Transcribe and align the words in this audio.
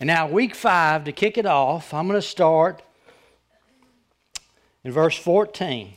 And 0.00 0.06
now, 0.06 0.26
week 0.26 0.54
five, 0.54 1.04
to 1.04 1.12
kick 1.12 1.36
it 1.36 1.44
off, 1.44 1.92
I'm 1.92 2.08
going 2.08 2.18
to 2.18 2.26
start 2.26 2.82
in 4.82 4.92
verse 4.92 5.16
14, 5.16 5.92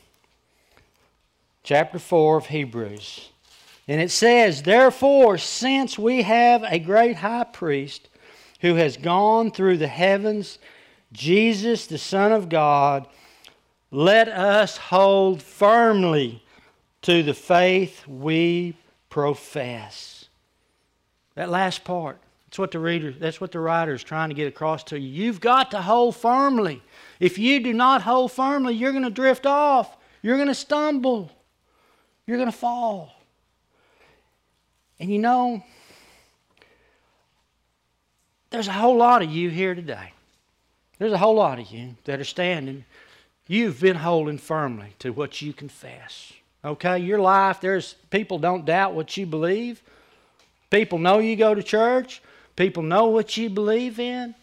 chapter 1.63 1.97
4 1.97 2.37
of 2.37 2.47
Hebrews. 2.47 3.29
And 3.87 4.01
it 4.01 4.11
says, 4.11 4.63
Therefore, 4.63 5.37
since 5.37 5.97
we 5.97 6.23
have 6.23 6.63
a 6.63 6.79
great 6.79 7.15
high 7.15 7.45
priest 7.45 8.09
who 8.59 8.75
has 8.75 8.97
gone 8.97 9.51
through 9.51 9.77
the 9.77 9.87
heavens, 9.87 10.59
Jesus, 11.13 11.87
the 11.87 11.97
Son 11.97 12.33
of 12.33 12.49
God, 12.49 13.07
let 13.89 14.27
us 14.27 14.75
hold 14.75 15.41
firmly 15.41 16.43
to 17.03 17.23
the 17.23 17.33
faith 17.33 18.05
we 18.05 18.75
profess. 19.09 20.25
That 21.35 21.49
last 21.49 21.85
part, 21.85 22.19
that's 22.53 22.59
what 22.59 22.69
the 22.69 22.77
reader, 22.77 23.11
that's 23.11 23.41
what 23.41 23.51
the 23.51 23.59
writer 23.59 23.95
is 23.95 24.03
trying 24.03 24.29
to 24.29 24.35
get 24.35 24.47
across 24.47 24.83
to 24.83 24.99
you. 24.99 25.09
You've 25.25 25.39
got 25.39 25.71
to 25.71 25.81
hold 25.81 26.15
firmly. 26.15 26.83
If 27.19 27.39
you 27.39 27.59
do 27.59 27.73
not 27.73 28.03
hold 28.03 28.31
firmly, 28.31 28.75
you're 28.75 28.91
going 28.91 29.05
to 29.05 29.09
drift 29.09 29.47
off. 29.47 29.97
You're 30.21 30.35
going 30.35 30.49
to 30.49 30.53
stumble. 30.53 31.31
You're 32.27 32.37
going 32.37 32.51
to 32.51 32.55
fall. 32.55 33.15
And 34.99 35.09
you 35.09 35.17
know, 35.17 35.63
there's 38.51 38.67
a 38.67 38.71
whole 38.71 38.97
lot 38.97 39.23
of 39.23 39.31
you 39.31 39.49
here 39.49 39.73
today. 39.73 40.13
There's 40.99 41.11
a 41.11 41.17
whole 41.17 41.33
lot 41.33 41.57
of 41.57 41.71
you 41.71 41.95
that 42.03 42.19
are 42.19 42.23
standing. 42.23 42.85
You've 43.47 43.79
been 43.79 43.95
holding 43.95 44.37
firmly 44.37 44.93
to 44.99 45.09
what 45.09 45.41
you 45.41 45.53
confess. 45.53 46.31
Okay, 46.63 46.99
your 46.99 47.17
life, 47.17 47.61
there's 47.61 47.95
people 48.11 48.37
don't 48.37 48.63
doubt 48.63 48.93
what 48.93 49.17
you 49.17 49.25
believe. 49.25 49.81
People 50.69 50.99
know 50.99 51.17
you 51.17 51.35
go 51.35 51.55
to 51.55 51.63
church. 51.63 52.21
People 52.55 52.83
know 52.83 53.07
what 53.07 53.35
you 53.35 53.49
believe 53.49 53.99
in. 53.99 54.35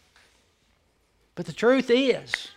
But 1.35 1.47
the 1.47 1.53
truth 1.53 1.91
is, 1.91 2.49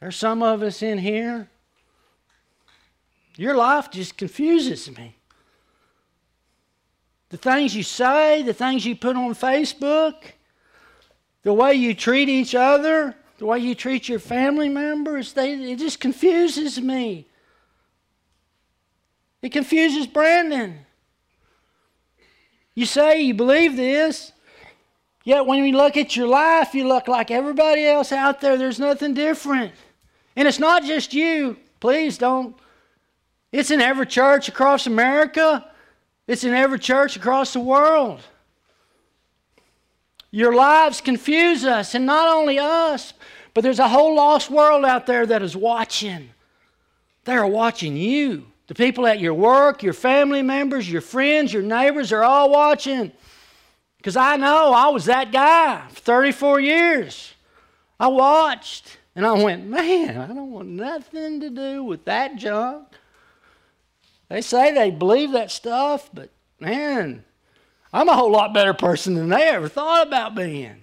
there's 0.00 0.16
some 0.16 0.42
of 0.42 0.62
us 0.62 0.82
in 0.82 0.98
here, 0.98 1.48
your 3.36 3.54
life 3.54 3.90
just 3.90 4.16
confuses 4.16 4.90
me. 4.96 5.14
The 7.28 7.36
things 7.36 7.76
you 7.76 7.82
say, 7.82 8.42
the 8.42 8.54
things 8.54 8.86
you 8.86 8.96
put 8.96 9.16
on 9.16 9.34
Facebook, 9.34 10.14
the 11.42 11.52
way 11.52 11.74
you 11.74 11.94
treat 11.94 12.28
each 12.28 12.54
other, 12.54 13.14
the 13.38 13.46
way 13.46 13.58
you 13.58 13.74
treat 13.74 14.08
your 14.08 14.18
family 14.18 14.68
members, 14.68 15.32
they, 15.32 15.52
it 15.52 15.78
just 15.78 16.00
confuses 16.00 16.80
me. 16.80 17.26
It 19.42 19.52
confuses 19.52 20.06
Brandon. 20.06 20.78
You 22.76 22.84
say 22.86 23.22
you 23.22 23.34
believe 23.34 23.74
this, 23.74 24.32
yet 25.24 25.46
when 25.46 25.64
you 25.64 25.76
look 25.76 25.96
at 25.96 26.14
your 26.14 26.28
life, 26.28 26.74
you 26.74 26.86
look 26.86 27.08
like 27.08 27.30
everybody 27.30 27.86
else 27.86 28.12
out 28.12 28.40
there. 28.40 28.56
There's 28.58 28.78
nothing 28.78 29.14
different. 29.14 29.72
And 30.36 30.46
it's 30.46 30.58
not 30.58 30.84
just 30.84 31.14
you. 31.14 31.56
Please 31.80 32.18
don't. 32.18 32.54
It's 33.50 33.70
in 33.70 33.80
every 33.80 34.06
church 34.06 34.48
across 34.48 34.86
America, 34.86 35.64
it's 36.26 36.44
in 36.44 36.52
every 36.52 36.78
church 36.78 37.16
across 37.16 37.54
the 37.54 37.60
world. 37.60 38.20
Your 40.30 40.54
lives 40.54 41.00
confuse 41.00 41.64
us, 41.64 41.94
and 41.94 42.04
not 42.04 42.28
only 42.28 42.58
us, 42.58 43.14
but 43.54 43.62
there's 43.62 43.78
a 43.78 43.88
whole 43.88 44.16
lost 44.16 44.50
world 44.50 44.84
out 44.84 45.06
there 45.06 45.24
that 45.24 45.40
is 45.40 45.56
watching. 45.56 46.28
They're 47.24 47.46
watching 47.46 47.96
you. 47.96 48.46
The 48.66 48.74
people 48.74 49.06
at 49.06 49.20
your 49.20 49.34
work, 49.34 49.82
your 49.82 49.92
family 49.92 50.42
members, 50.42 50.90
your 50.90 51.00
friends, 51.00 51.52
your 51.52 51.62
neighbors 51.62 52.12
are 52.12 52.24
all 52.24 52.50
watching. 52.50 53.12
Because 53.98 54.16
I 54.16 54.36
know 54.36 54.72
I 54.72 54.88
was 54.88 55.06
that 55.06 55.32
guy 55.32 55.86
for 55.88 56.00
34 56.00 56.60
years. 56.60 57.34
I 57.98 58.08
watched 58.08 58.98
and 59.14 59.24
I 59.26 59.32
went, 59.32 59.66
man, 59.66 60.18
I 60.18 60.26
don't 60.26 60.50
want 60.50 60.68
nothing 60.68 61.40
to 61.40 61.50
do 61.50 61.84
with 61.84 62.04
that 62.04 62.36
junk. 62.36 62.88
They 64.28 64.42
say 64.42 64.74
they 64.74 64.90
believe 64.90 65.32
that 65.32 65.50
stuff, 65.50 66.10
but 66.12 66.30
man, 66.58 67.24
I'm 67.92 68.08
a 68.08 68.14
whole 68.14 68.30
lot 68.30 68.52
better 68.52 68.74
person 68.74 69.14
than 69.14 69.28
they 69.28 69.48
ever 69.48 69.68
thought 69.68 70.06
about 70.06 70.34
being. 70.34 70.82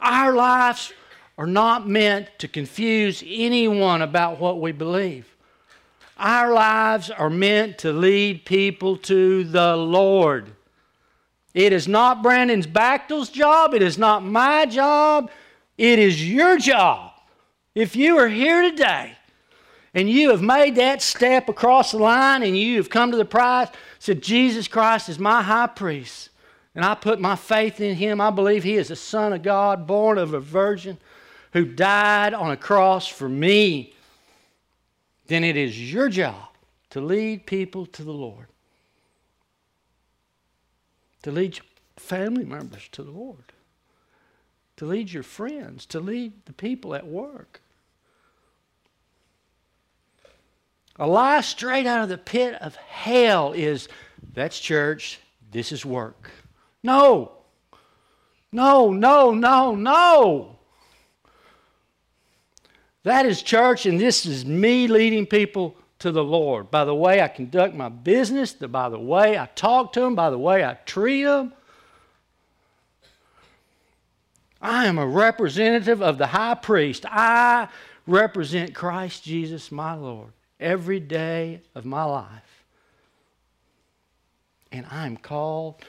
Our 0.00 0.34
lives 0.34 0.92
are 1.40 1.46
not 1.46 1.88
meant 1.88 2.28
to 2.36 2.46
confuse 2.46 3.24
anyone 3.26 4.02
about 4.02 4.38
what 4.38 4.60
we 4.60 4.72
believe. 4.72 5.26
Our 6.18 6.52
lives 6.52 7.08
are 7.08 7.30
meant 7.30 7.78
to 7.78 7.94
lead 7.94 8.44
people 8.44 8.98
to 8.98 9.44
the 9.44 9.74
Lord. 9.74 10.52
It 11.54 11.72
is 11.72 11.88
not 11.88 12.22
Brandon's 12.22 12.66
Bechtel's 12.66 13.30
job. 13.30 13.72
It 13.72 13.80
is 13.80 13.96
not 13.96 14.22
my 14.22 14.66
job. 14.66 15.30
It 15.78 15.98
is 15.98 16.30
your 16.30 16.58
job. 16.58 17.12
If 17.74 17.96
you 17.96 18.18
are 18.18 18.28
here 18.28 18.60
today 18.60 19.16
and 19.94 20.10
you 20.10 20.32
have 20.32 20.42
made 20.42 20.74
that 20.74 21.00
step 21.00 21.48
across 21.48 21.92
the 21.92 21.96
line 21.96 22.42
and 22.42 22.54
you 22.54 22.76
have 22.76 22.90
come 22.90 23.12
to 23.12 23.16
the 23.16 23.24
prize, 23.24 23.68
said, 23.98 24.22
Jesus 24.22 24.68
Christ 24.68 25.08
is 25.08 25.18
my 25.18 25.40
high 25.40 25.68
priest 25.68 26.28
and 26.74 26.84
I 26.84 26.94
put 26.94 27.18
my 27.18 27.34
faith 27.34 27.80
in 27.80 27.96
him. 27.96 28.20
I 28.20 28.30
believe 28.30 28.62
he 28.62 28.76
is 28.76 28.88
the 28.88 28.96
Son 28.96 29.32
of 29.32 29.42
God, 29.42 29.86
born 29.86 30.18
of 30.18 30.34
a 30.34 30.40
virgin, 30.40 30.98
who 31.52 31.64
died 31.64 32.34
on 32.34 32.50
a 32.50 32.56
cross 32.56 33.06
for 33.06 33.28
me. 33.28 33.94
Then 35.26 35.44
it 35.44 35.56
is 35.56 35.92
your 35.92 36.08
job 36.08 36.48
to 36.90 37.00
lead 37.00 37.46
people 37.46 37.86
to 37.86 38.02
the 38.02 38.12
Lord, 38.12 38.46
to 41.22 41.30
lead 41.30 41.56
your 41.56 41.66
family 41.96 42.44
members 42.44 42.88
to 42.92 43.02
the 43.02 43.10
Lord, 43.10 43.52
to 44.76 44.86
lead 44.86 45.12
your 45.12 45.22
friends, 45.22 45.86
to 45.86 46.00
lead 46.00 46.32
the 46.46 46.52
people 46.52 46.94
at 46.94 47.06
work. 47.06 47.60
A 50.96 51.06
lie 51.06 51.40
straight 51.40 51.86
out 51.86 52.02
of 52.02 52.08
the 52.08 52.18
pit 52.18 52.54
of 52.60 52.74
hell 52.76 53.52
is 53.52 53.88
that's 54.34 54.58
church, 54.58 55.20
this 55.50 55.72
is 55.72 55.84
work. 55.84 56.30
No. 56.82 57.32
No, 58.52 58.90
no, 58.90 59.32
no, 59.32 59.74
no. 59.74 60.58
That 63.02 63.26
is 63.26 63.42
church, 63.42 63.86
and 63.86 63.98
this 63.98 64.26
is 64.26 64.44
me 64.44 64.86
leading 64.86 65.26
people 65.26 65.76
to 66.00 66.12
the 66.12 66.24
Lord. 66.24 66.70
By 66.70 66.84
the 66.84 66.94
way 66.94 67.22
I 67.22 67.28
conduct 67.28 67.74
my 67.74 67.88
business, 67.88 68.52
by 68.52 68.88
the 68.88 68.98
way 68.98 69.38
I 69.38 69.46
talk 69.54 69.92
to 69.94 70.00
them, 70.00 70.14
by 70.14 70.30
the 70.30 70.38
way 70.38 70.64
I 70.64 70.74
treat 70.84 71.24
them. 71.24 71.52
I 74.60 74.86
am 74.86 74.98
a 74.98 75.06
representative 75.06 76.02
of 76.02 76.18
the 76.18 76.26
high 76.26 76.54
priest. 76.54 77.06
I 77.08 77.68
represent 78.06 78.74
Christ 78.74 79.24
Jesus, 79.24 79.72
my 79.72 79.94
Lord, 79.94 80.32
every 80.58 81.00
day 81.00 81.62
of 81.74 81.86
my 81.86 82.04
life. 82.04 82.64
And 84.70 84.86
I'm 84.90 85.16
called 85.16 85.82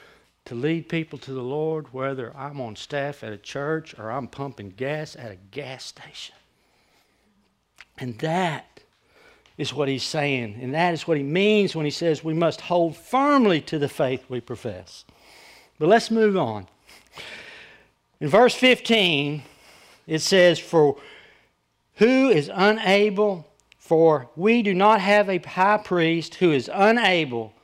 to 0.46 0.54
lead 0.54 0.88
people 0.88 1.18
to 1.18 1.32
the 1.32 1.42
Lord, 1.42 1.92
whether 1.92 2.34
I'm 2.36 2.60
on 2.60 2.76
staff 2.76 3.22
at 3.22 3.32
a 3.32 3.38
church 3.38 3.98
or 3.98 4.10
I'm 4.10 4.26
pumping 4.26 4.70
gas 4.70 5.16
at 5.16 5.30
a 5.30 5.36
gas 5.50 5.84
station. 5.84 6.34
And 8.02 8.18
that 8.18 8.80
is 9.56 9.72
what 9.72 9.86
he's 9.86 10.02
saying. 10.02 10.58
And 10.60 10.74
that 10.74 10.92
is 10.92 11.06
what 11.06 11.16
he 11.16 11.22
means 11.22 11.76
when 11.76 11.84
he 11.84 11.90
says 11.92 12.24
we 12.24 12.34
must 12.34 12.62
hold 12.62 12.96
firmly 12.96 13.60
to 13.60 13.78
the 13.78 13.88
faith 13.88 14.24
we 14.28 14.40
profess. 14.40 15.04
But 15.78 15.88
let's 15.88 16.10
move 16.10 16.36
on. 16.36 16.66
In 18.18 18.26
verse 18.26 18.56
15, 18.56 19.44
it 20.08 20.18
says, 20.18 20.58
For 20.58 20.96
who 21.94 22.28
is 22.28 22.50
unable, 22.52 23.46
for 23.78 24.28
we 24.34 24.62
do 24.62 24.74
not 24.74 25.00
have 25.00 25.30
a 25.30 25.38
high 25.38 25.78
priest 25.78 26.34
who 26.34 26.50
is 26.50 26.68
unable 26.74 27.54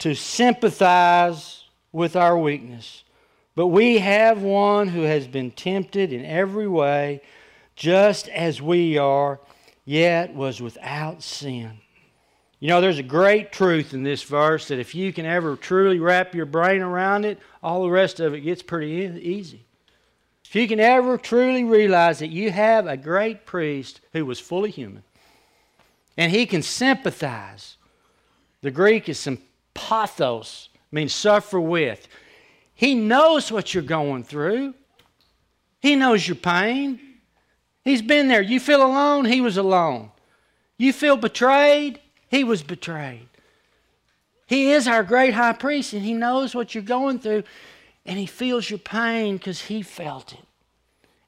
to 0.00 0.14
sympathize 0.14 1.64
with 1.92 2.14
our 2.14 2.36
weakness. 2.36 3.04
But 3.54 3.68
we 3.68 4.00
have 4.00 4.42
one 4.42 4.88
who 4.88 5.04
has 5.04 5.26
been 5.26 5.50
tempted 5.50 6.12
in 6.12 6.26
every 6.26 6.68
way, 6.68 7.22
just 7.74 8.28
as 8.28 8.60
we 8.60 8.98
are, 8.98 9.40
yet 9.88 10.34
was 10.34 10.60
without 10.60 11.22
sin. 11.22 11.72
You 12.60 12.68
know, 12.68 12.82
there's 12.82 12.98
a 12.98 13.02
great 13.02 13.52
truth 13.52 13.94
in 13.94 14.02
this 14.02 14.22
verse 14.22 14.68
that 14.68 14.78
if 14.78 14.94
you 14.94 15.14
can 15.14 15.24
ever 15.24 15.56
truly 15.56 15.98
wrap 15.98 16.34
your 16.34 16.44
brain 16.44 16.82
around 16.82 17.24
it, 17.24 17.38
all 17.62 17.82
the 17.82 17.90
rest 17.90 18.20
of 18.20 18.34
it 18.34 18.40
gets 18.40 18.62
pretty 18.62 19.18
easy. 19.22 19.64
If 20.44 20.54
you 20.54 20.68
can 20.68 20.78
ever 20.78 21.16
truly 21.16 21.64
realize 21.64 22.18
that 22.18 22.28
you 22.28 22.50
have 22.50 22.86
a 22.86 22.98
great 22.98 23.46
priest 23.46 24.02
who 24.12 24.26
was 24.26 24.38
fully 24.38 24.70
human, 24.70 25.04
and 26.18 26.30
he 26.30 26.44
can 26.44 26.60
sympathize. 26.60 27.78
The 28.60 28.70
Greek 28.70 29.08
is 29.08 29.18
sympathos, 29.18 30.68
means 30.92 31.14
suffer 31.14 31.60
with. 31.60 32.08
He 32.74 32.94
knows 32.94 33.50
what 33.50 33.72
you're 33.72 33.82
going 33.82 34.24
through. 34.24 34.74
He 35.80 35.96
knows 35.96 36.28
your 36.28 36.36
pain. 36.36 37.00
He's 37.88 38.02
been 38.02 38.28
there. 38.28 38.42
You 38.42 38.60
feel 38.60 38.84
alone, 38.84 39.24
he 39.24 39.40
was 39.40 39.56
alone. 39.56 40.10
You 40.76 40.92
feel 40.92 41.16
betrayed, 41.16 42.00
he 42.28 42.44
was 42.44 42.62
betrayed. 42.62 43.28
He 44.46 44.72
is 44.72 44.86
our 44.88 45.02
great 45.02 45.34
high 45.34 45.52
priest 45.52 45.92
and 45.92 46.02
he 46.02 46.14
knows 46.14 46.54
what 46.54 46.74
you're 46.74 46.82
going 46.82 47.18
through. 47.18 47.44
And 48.08 48.18
He 48.18 48.24
feels 48.24 48.68
your 48.70 48.78
pain 48.78 49.36
because 49.36 49.60
He 49.60 49.82
felt 49.82 50.32
it. 50.32 50.44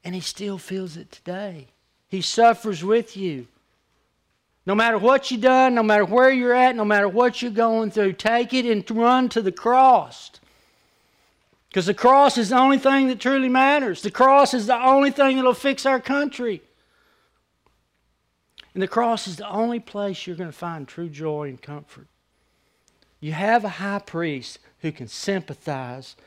And 0.03 0.15
He 0.15 0.21
still 0.21 0.57
feels 0.57 0.97
it 0.97 1.11
today. 1.11 1.67
He 2.07 2.21
suffers 2.21 2.83
with 2.83 3.15
you. 3.15 3.47
No 4.65 4.73
matter 4.73 4.97
what 4.97 5.29
you've 5.29 5.41
done, 5.41 5.75
no 5.75 5.83
matter 5.83 6.05
where 6.05 6.31
you're 6.31 6.55
at, 6.55 6.75
no 6.75 6.83
matter 6.83 7.07
what 7.07 7.41
you're 7.41 7.51
going 7.51 7.91
through, 7.91 8.13
take 8.13 8.53
it 8.53 8.65
and 8.65 8.89
run 8.91 9.29
to 9.29 9.43
the 9.43 9.51
cross. 9.51 10.31
Because 11.71 11.85
the 11.85 11.93
cross 11.93 12.37
is 12.37 12.49
the 12.49 12.57
only 12.57 12.77
thing 12.77 13.07
that 13.07 13.21
truly 13.21 13.47
matters. 13.47 14.01
The 14.01 14.11
cross 14.11 14.53
is 14.53 14.67
the 14.67 14.75
only 14.75 15.09
thing 15.09 15.37
that'll 15.37 15.53
fix 15.53 15.85
our 15.85 16.01
country. 16.01 16.61
And 18.73 18.83
the 18.83 18.89
cross 18.89 19.25
is 19.25 19.37
the 19.37 19.49
only 19.49 19.79
place 19.79 20.27
you're 20.27 20.35
going 20.35 20.51
to 20.51 20.57
find 20.57 20.85
true 20.85 21.07
joy 21.07 21.47
and 21.47 21.61
comfort. 21.61 22.07
You 23.21 23.31
have 23.31 23.63
a 23.63 23.69
high 23.69 23.99
priest 23.99 24.59
who 24.81 24.91
can 24.91 25.07
sympathize 25.07 26.17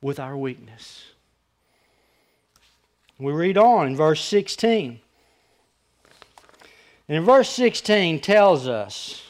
with 0.00 0.18
our 0.18 0.34
weakness. 0.34 1.04
We 3.18 3.34
read 3.34 3.58
on 3.58 3.88
in 3.88 3.96
verse 3.96 4.24
16. 4.24 4.98
And 7.06 7.26
verse 7.26 7.50
16 7.50 8.20
tells 8.20 8.66
us 8.66 9.22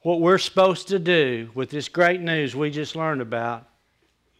what 0.00 0.22
we're 0.22 0.38
supposed 0.38 0.88
to 0.88 0.98
do 0.98 1.50
with 1.52 1.68
this 1.68 1.90
great 1.90 2.22
news 2.22 2.56
we 2.56 2.70
just 2.70 2.96
learned 2.96 3.20
about 3.20 3.69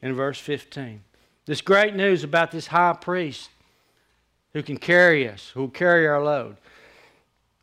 in 0.03 0.15
verse 0.15 0.39
15. 0.39 1.03
This 1.47 1.61
great 1.61 1.95
news 1.95 2.25
about 2.25 2.51
this 2.51 2.69
high 2.69 2.93
priest 2.93 3.51
who 4.53 4.63
can 4.63 4.77
carry 4.77 5.29
us, 5.29 5.51
who 5.55 5.61
will 5.61 5.69
carry 5.69 6.07
our 6.07 6.23
load. 6.23 6.57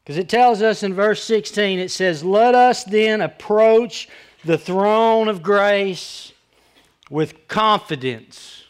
Because 0.03 0.17
it 0.17 0.29
tells 0.29 0.61
us 0.61 0.83
in 0.83 0.93
verse 0.93 1.23
16, 1.23 1.79
it 1.79 1.91
says, 1.91 2.23
Let 2.23 2.55
us 2.55 2.83
then 2.83 3.21
approach 3.21 4.07
the 4.45 4.57
throne 4.57 5.27
of 5.27 5.43
grace 5.43 6.31
with 7.09 7.47
confidence 7.47 8.63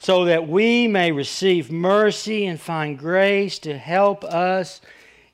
so 0.00 0.24
that 0.24 0.48
we 0.48 0.88
may 0.88 1.12
receive 1.12 1.70
mercy 1.70 2.46
and 2.46 2.60
find 2.60 2.98
grace 2.98 3.58
to 3.60 3.78
help 3.78 4.24
us 4.24 4.80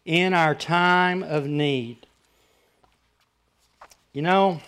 in 0.05 0.35
our 0.35 0.55
time 0.55 1.23
of 1.23 1.47
need. 1.47 2.06
You 4.12 4.23
know, 4.23 4.61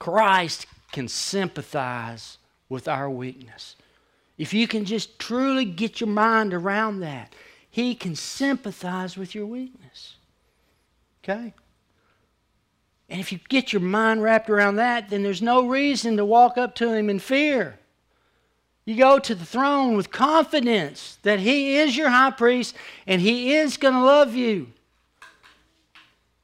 Christ 0.00 0.66
can 0.90 1.06
sympathize 1.06 2.38
with 2.68 2.88
our 2.88 3.08
weakness. 3.08 3.76
If 4.36 4.52
you 4.52 4.66
can 4.66 4.84
just 4.84 5.18
truly 5.20 5.64
get 5.64 6.00
your 6.00 6.08
mind 6.08 6.52
around 6.52 7.00
that, 7.00 7.32
He 7.70 7.94
can 7.94 8.16
sympathize 8.16 9.16
with 9.16 9.34
your 9.34 9.46
weakness. 9.46 10.16
Okay? 11.22 11.54
And 13.10 13.20
if 13.20 13.32
you 13.32 13.40
get 13.48 13.72
your 13.72 13.82
mind 13.82 14.22
wrapped 14.22 14.48
around 14.48 14.76
that, 14.76 15.10
then 15.10 15.22
there's 15.22 15.42
no 15.42 15.66
reason 15.66 16.16
to 16.16 16.24
walk 16.24 16.56
up 16.56 16.76
to 16.76 16.92
him 16.92 17.10
in 17.10 17.18
fear. 17.18 17.78
You 18.84 18.96
go 18.96 19.18
to 19.18 19.34
the 19.34 19.44
throne 19.44 19.96
with 19.96 20.12
confidence 20.12 21.18
that 21.22 21.40
he 21.40 21.76
is 21.76 21.96
your 21.96 22.08
high 22.08 22.30
priest 22.30 22.74
and 23.06 23.20
he 23.20 23.54
is 23.54 23.76
going 23.76 23.94
to 23.94 24.04
love 24.04 24.34
you. 24.34 24.68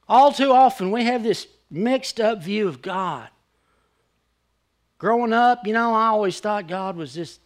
All 0.09 0.31
too 0.33 0.51
often, 0.51 0.91
we 0.91 1.05
have 1.05 1.23
this 1.23 1.47
mixed 1.71 2.19
up 2.19 2.43
view 2.43 2.67
of 2.67 2.81
God. 2.81 3.29
Growing 4.97 5.33
up, 5.33 5.67
you 5.67 5.73
know, 5.73 5.93
I 5.93 6.07
always 6.07 6.39
thought 6.39 6.67
God 6.67 6.95
was 6.95 7.13
this 7.13 7.39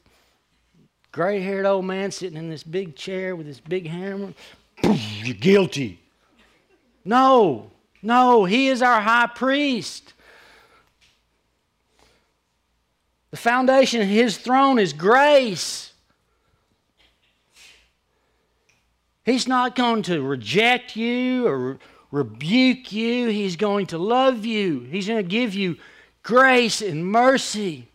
gray 1.12 1.42
haired 1.42 1.66
old 1.66 1.86
man 1.86 2.12
sitting 2.12 2.38
in 2.38 2.50
this 2.50 2.64
big 2.64 2.96
chair 2.96 3.36
with 3.36 3.46
this 3.46 3.60
big 3.60 3.88
hammer. 3.88 4.34
You're 4.84 5.36
guilty. 5.36 6.00
No, 7.04 7.72
no, 8.02 8.46
he 8.46 8.70
is 8.70 8.82
our 8.82 9.02
high 9.02 9.28
priest. 9.28 10.14
The 13.32 13.38
foundation 13.38 14.02
of 14.02 14.08
his 14.08 14.38
throne 14.38 14.80
is 14.80 14.94
grace. 14.94 15.92
He's 19.26 19.48
not 19.48 19.76
going 19.76 20.04
to 20.04 20.22
reject 20.22 20.96
you 20.96 21.48
or 21.48 21.80
rebuke 22.12 22.92
you. 22.92 23.28
He's 23.28 23.56
going 23.56 23.88
to 23.88 23.98
love 23.98 24.46
you. 24.46 24.82
He's 24.82 25.08
going 25.08 25.24
to 25.24 25.30
give 25.30 25.54
you 25.54 25.78
grace 26.24 26.82
and 26.82 27.06
mercy. 27.06 27.88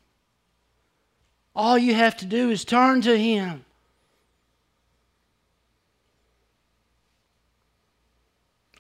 All 1.54 1.78
you 1.78 1.94
have 1.94 2.16
to 2.18 2.26
do 2.26 2.50
is 2.50 2.64
turn 2.64 3.00
to 3.02 3.16
him. 3.16 3.64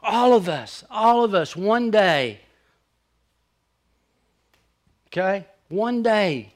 All 0.02 0.34
of 0.34 0.48
us, 0.48 0.84
all 0.90 1.24
of 1.24 1.34
us, 1.34 1.56
one 1.56 1.90
day, 1.90 2.40
okay, 5.08 5.46
one 5.68 6.02
day, 6.02 6.52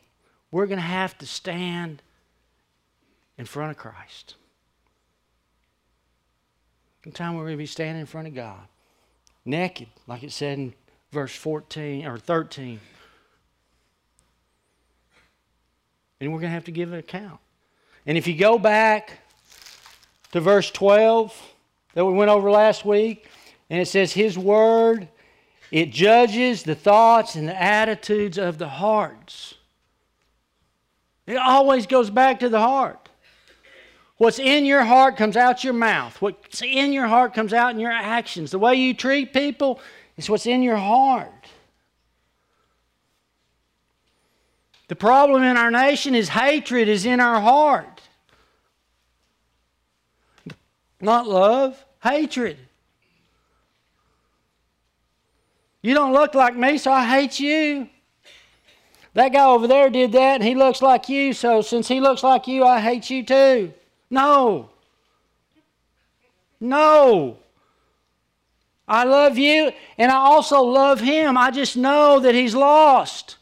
we're 0.53 0.67
going 0.67 0.79
to 0.79 0.85
have 0.85 1.17
to 1.19 1.27
stand 1.27 2.03
in 3.39 3.45
front 3.47 3.71
of 3.71 3.77
Christ. 3.77 4.35
Sometime 7.03 7.35
we're 7.35 7.45
going 7.45 7.55
to 7.55 7.59
be 7.59 7.67
standing 7.67 8.01
in 8.01 8.07
front 8.07 8.29
of 8.29 8.35
God, 8.35 8.61
naked, 9.45 9.89
like 10.07 10.23
it 10.23 10.33
said 10.33 10.59
in 10.59 10.75
verse 11.13 11.35
14 11.35 12.07
or 12.07 12.19
13. 12.19 12.81
And 16.21 16.33
we're 16.33 16.41
going 16.41 16.51
to 16.51 16.55
have 16.55 16.65
to 16.65 16.73
give 16.73 16.93
an 16.93 16.99
account. 16.99 17.41
And 18.07 18.19
if 18.19 18.27
you 18.27 18.37
go 18.37 18.59
back 18.59 19.21
to 20.33 20.41
verse 20.41 20.71
12 20.71 21.35
that 21.95 22.05
we 22.05 22.13
went 22.13 22.31
over 22.31 22.51
last 22.51 22.85
week, 22.85 23.29
and 23.69 23.81
it 23.81 23.87
says, 23.87 24.13
His 24.13 24.37
word, 24.37 25.09
it 25.71 25.91
judges 25.91 26.63
the 26.63 26.75
thoughts 26.75 27.37
and 27.37 27.49
the 27.49 27.61
attitudes 27.61 28.39
of 28.39 28.59
the 28.59 28.69
hearts. 28.69 29.55
It 31.27 31.37
always 31.37 31.87
goes 31.87 32.11
back 32.11 32.41
to 32.41 32.49
the 32.49 32.59
heart. 32.59 33.09
What's 34.17 34.39
in 34.39 34.67
your 34.67 34.85
heart 34.85 35.17
comes 35.17 35.37
out 35.37 35.65
your 35.65 35.73
mouth. 35.73 36.21
What's 36.21 36.61
in 36.61 36.93
your 36.93 37.07
heart 37.07 37.33
comes 37.33 37.55
out 37.55 37.73
in 37.73 37.81
your 37.81 37.93
actions. 37.93 38.51
The 38.51 38.59
way 38.59 38.75
you 38.75 38.93
treat 38.93 39.33
people 39.33 39.81
is 40.21 40.29
what's 40.29 40.47
in 40.47 40.63
your 40.63 40.77
heart. 40.77 41.47
The 44.89 44.97
problem 44.97 45.43
in 45.43 45.57
our 45.57 45.71
nation 45.71 46.15
is 46.15 46.29
hatred 46.29 46.89
is 46.89 47.07
in 47.07 47.21
our 47.21 47.41
heart. 47.41 48.03
Not 51.01 51.27
love, 51.27 51.83
hatred. 52.03 52.59
You 55.81 55.95
don't 55.95 56.13
look 56.13 56.35
like 56.35 56.55
me, 56.55 56.77
so 56.77 56.93
I 56.93 57.07
hate 57.07 57.41
you. 57.41 57.89
That 59.15 59.33
guy 59.33 59.47
over 59.47 59.67
there 59.67 59.89
did 59.89 60.13
that, 60.13 60.35
and 60.35 60.45
he 60.45 60.55
looks 60.55 60.83
like 60.83 61.09
you, 61.09 61.33
so 61.33 61.63
since 61.63 61.89
he 61.89 62.01
looks 62.01 62.23
like 62.23 62.47
you, 62.47 62.65
I 62.65 62.81
hate 62.81 63.09
you 63.09 63.25
too. 63.25 63.73
No. 64.11 64.69
No. 66.61 67.39
I 68.91 69.05
love 69.05 69.39
you, 69.39 69.71
and 69.99 70.11
I 70.11 70.17
also 70.17 70.63
love 70.63 70.99
him. 70.99 71.39
I 71.39 71.53
just 71.53 71.77
know 71.77 72.19
that 72.19 72.35
he's 72.35 72.57
lost. 72.57 73.37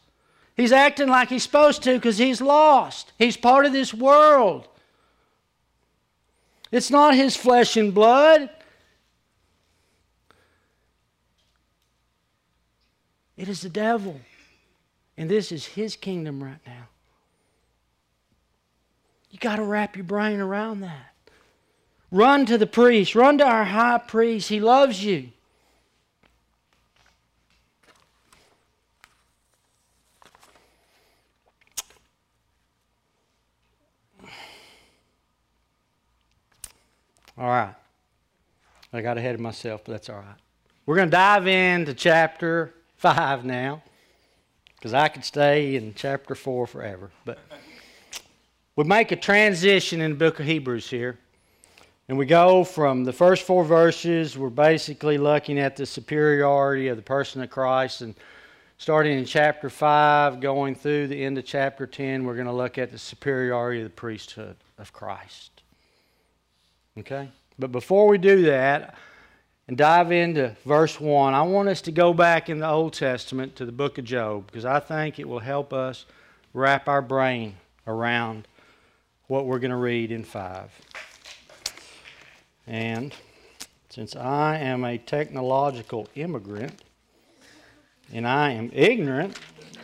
He's 0.58 0.72
acting 0.72 1.08
like 1.08 1.30
he's 1.30 1.42
supposed 1.42 1.82
to 1.84 1.94
because 1.94 2.18
he's 2.18 2.42
lost. 2.42 3.12
He's 3.18 3.38
part 3.38 3.64
of 3.64 3.72
this 3.72 3.94
world. 3.94 4.68
It's 6.70 6.90
not 6.90 7.14
his 7.14 7.34
flesh 7.34 7.78
and 7.78 7.94
blood. 7.94 8.50
It 13.38 13.48
is 13.48 13.62
the 13.62 13.70
devil. 13.70 14.20
And 15.16 15.30
this 15.30 15.50
is 15.50 15.64
his 15.64 15.96
kingdom 15.96 16.44
right 16.44 16.60
now. 16.66 16.88
You 19.30 19.38
got 19.38 19.56
to 19.56 19.62
wrap 19.62 19.96
your 19.96 20.04
brain 20.04 20.40
around 20.40 20.80
that. 20.80 21.14
Run 22.10 22.44
to 22.46 22.58
the 22.58 22.66
priest, 22.66 23.14
run 23.14 23.38
to 23.38 23.44
our 23.44 23.64
high 23.64 23.98
priest. 23.98 24.50
He 24.50 24.60
loves 24.60 25.02
you. 25.02 25.30
All 37.38 37.46
right. 37.46 37.74
I 38.92 39.00
got 39.00 39.16
ahead 39.16 39.36
of 39.36 39.40
myself, 39.40 39.82
but 39.84 39.92
that's 39.92 40.10
all 40.10 40.16
right. 40.16 40.26
We're 40.86 40.96
going 40.96 41.08
to 41.08 41.12
dive 41.12 41.46
into 41.46 41.94
chapter 41.94 42.74
5 42.96 43.44
now 43.44 43.82
because 44.74 44.92
I 44.92 45.06
could 45.06 45.24
stay 45.24 45.76
in 45.76 45.94
chapter 45.94 46.34
4 46.34 46.66
forever. 46.66 47.10
But 47.24 47.38
we 48.74 48.84
make 48.84 49.12
a 49.12 49.16
transition 49.16 50.00
in 50.00 50.12
the 50.12 50.16
book 50.16 50.40
of 50.40 50.46
Hebrews 50.46 50.90
here. 50.90 51.16
And 52.08 52.18
we 52.18 52.26
go 52.26 52.64
from 52.64 53.04
the 53.04 53.12
first 53.12 53.44
four 53.44 53.64
verses, 53.64 54.36
we're 54.36 54.48
basically 54.48 55.18
looking 55.18 55.58
at 55.58 55.76
the 55.76 55.84
superiority 55.84 56.88
of 56.88 56.96
the 56.96 57.02
person 57.02 57.42
of 57.42 57.50
Christ. 57.50 58.00
And 58.00 58.16
starting 58.78 59.16
in 59.16 59.26
chapter 59.26 59.70
5, 59.70 60.40
going 60.40 60.74
through 60.74 61.08
the 61.08 61.22
end 61.22 61.38
of 61.38 61.44
chapter 61.44 61.86
10, 61.86 62.24
we're 62.24 62.34
going 62.34 62.46
to 62.46 62.52
look 62.52 62.78
at 62.78 62.90
the 62.90 62.98
superiority 62.98 63.80
of 63.82 63.84
the 63.84 63.90
priesthood 63.90 64.56
of 64.78 64.92
Christ. 64.92 65.57
Okay? 66.98 67.28
But 67.58 67.72
before 67.72 68.08
we 68.08 68.18
do 68.18 68.42
that, 68.42 68.94
and 69.68 69.76
dive 69.76 70.10
into 70.10 70.56
verse 70.64 70.98
1. 70.98 71.34
I 71.34 71.42
want 71.42 71.68
us 71.68 71.82
to 71.82 71.92
go 71.92 72.14
back 72.14 72.48
in 72.48 72.58
the 72.58 72.68
Old 72.68 72.94
Testament 72.94 73.54
to 73.56 73.66
the 73.66 73.72
book 73.72 73.98
of 73.98 74.04
Job 74.06 74.46
because 74.46 74.64
I 74.64 74.80
think 74.80 75.18
it 75.18 75.28
will 75.28 75.40
help 75.40 75.74
us 75.74 76.06
wrap 76.54 76.88
our 76.88 77.02
brain 77.02 77.54
around 77.86 78.48
what 79.26 79.44
we're 79.44 79.58
going 79.58 79.70
to 79.70 79.76
read 79.76 80.10
in 80.10 80.24
5. 80.24 80.70
And 82.66 83.14
since 83.90 84.16
I 84.16 84.56
am 84.56 84.84
a 84.84 84.96
technological 84.96 86.08
immigrant 86.14 86.82
and 88.10 88.26
I 88.26 88.52
am 88.52 88.70
ignorant, 88.72 89.38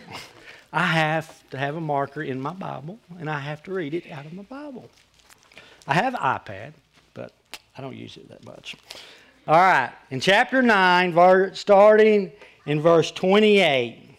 I 0.73 0.87
have 0.87 1.49
to 1.50 1.59
have 1.59 1.76
a 1.76 1.80
marker 1.80 2.23
in 2.23 2.40
my 2.40 2.54
Bible 2.54 2.99
and 3.18 3.28
I 3.28 3.40
have 3.40 3.62
to 3.64 3.73
read 3.73 3.92
it 3.92 4.11
out 4.11 4.25
of 4.25 4.33
my 4.33 4.44
Bible. 4.44 4.88
I 5.87 5.92
have 5.92 6.14
an 6.14 6.21
iPad, 6.21 6.73
I 7.76 7.80
don't 7.80 7.96
use 7.96 8.16
it 8.16 8.28
that 8.28 8.44
much. 8.44 8.76
All 9.46 9.56
right, 9.56 9.92
in 10.10 10.20
chapter 10.20 10.62
9, 10.62 11.54
starting 11.54 12.32
in 12.66 12.80
verse 12.80 13.10
28, 13.10 14.16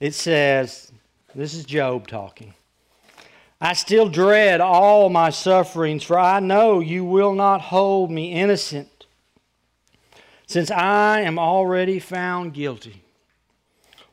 it 0.00 0.14
says, 0.14 0.92
This 1.34 1.54
is 1.54 1.64
Job 1.64 2.06
talking. 2.06 2.54
I 3.60 3.72
still 3.72 4.08
dread 4.08 4.60
all 4.60 5.08
my 5.08 5.30
sufferings, 5.30 6.02
for 6.04 6.18
I 6.18 6.40
know 6.40 6.80
you 6.80 7.04
will 7.04 7.34
not 7.34 7.60
hold 7.60 8.10
me 8.10 8.32
innocent, 8.32 9.06
since 10.46 10.70
I 10.70 11.22
am 11.22 11.38
already 11.38 11.98
found 11.98 12.54
guilty. 12.54 13.02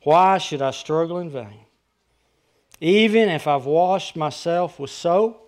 Why 0.04 0.38
should 0.38 0.62
I 0.62 0.72
struggle 0.72 1.20
in 1.20 1.30
vain? 1.30 1.60
Even 2.82 3.30
if 3.30 3.48
I've 3.48 3.66
washed 3.66 4.16
myself 4.16 4.80
with 4.80 4.90
soap 4.90 5.43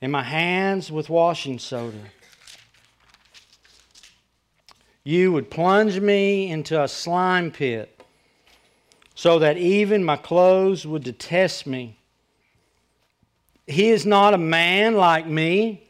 and 0.00 0.10
my 0.10 0.22
hands 0.22 0.90
with 0.90 1.10
washing 1.10 1.58
soda. 1.58 1.98
You 5.04 5.32
would 5.32 5.50
plunge 5.50 6.00
me 6.00 6.50
into 6.50 6.82
a 6.82 6.88
slime 6.88 7.50
pit 7.50 8.04
so 9.14 9.38
that 9.38 9.58
even 9.58 10.04
my 10.04 10.16
clothes 10.16 10.86
would 10.86 11.04
detest 11.04 11.66
me. 11.66 11.98
He 13.66 13.90
is 13.90 14.06
not 14.06 14.34
a 14.34 14.38
man 14.38 14.94
like 14.94 15.26
me 15.26 15.86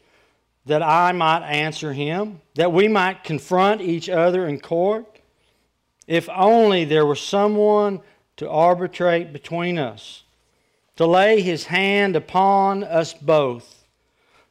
that 0.65 0.83
I 0.83 1.11
might 1.13 1.47
answer 1.49 1.93
him, 1.93 2.41
that 2.55 2.71
we 2.71 2.87
might 2.87 3.23
confront 3.23 3.81
each 3.81 4.09
other 4.09 4.47
in 4.47 4.59
court. 4.59 5.19
If 6.07 6.29
only 6.29 6.85
there 6.85 7.05
were 7.05 7.15
someone 7.15 8.01
to 8.37 8.49
arbitrate 8.49 9.33
between 9.33 9.77
us, 9.77 10.23
to 10.97 11.05
lay 11.05 11.41
his 11.41 11.65
hand 11.65 12.15
upon 12.15 12.83
us 12.83 13.13
both, 13.13 13.80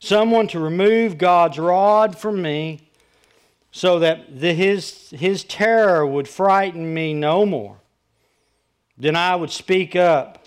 someone 0.00 0.48
to 0.48 0.58
remove 0.58 1.18
God's 1.18 1.58
rod 1.58 2.18
from 2.18 2.42
me 2.42 2.80
so 3.70 4.00
that 4.00 4.40
the, 4.40 4.52
his, 4.52 5.10
his 5.10 5.44
terror 5.44 6.04
would 6.04 6.26
frighten 6.26 6.92
me 6.92 7.14
no 7.14 7.46
more. 7.46 7.76
Then 8.98 9.14
I 9.14 9.36
would 9.36 9.50
speak 9.50 9.94
up 9.94 10.46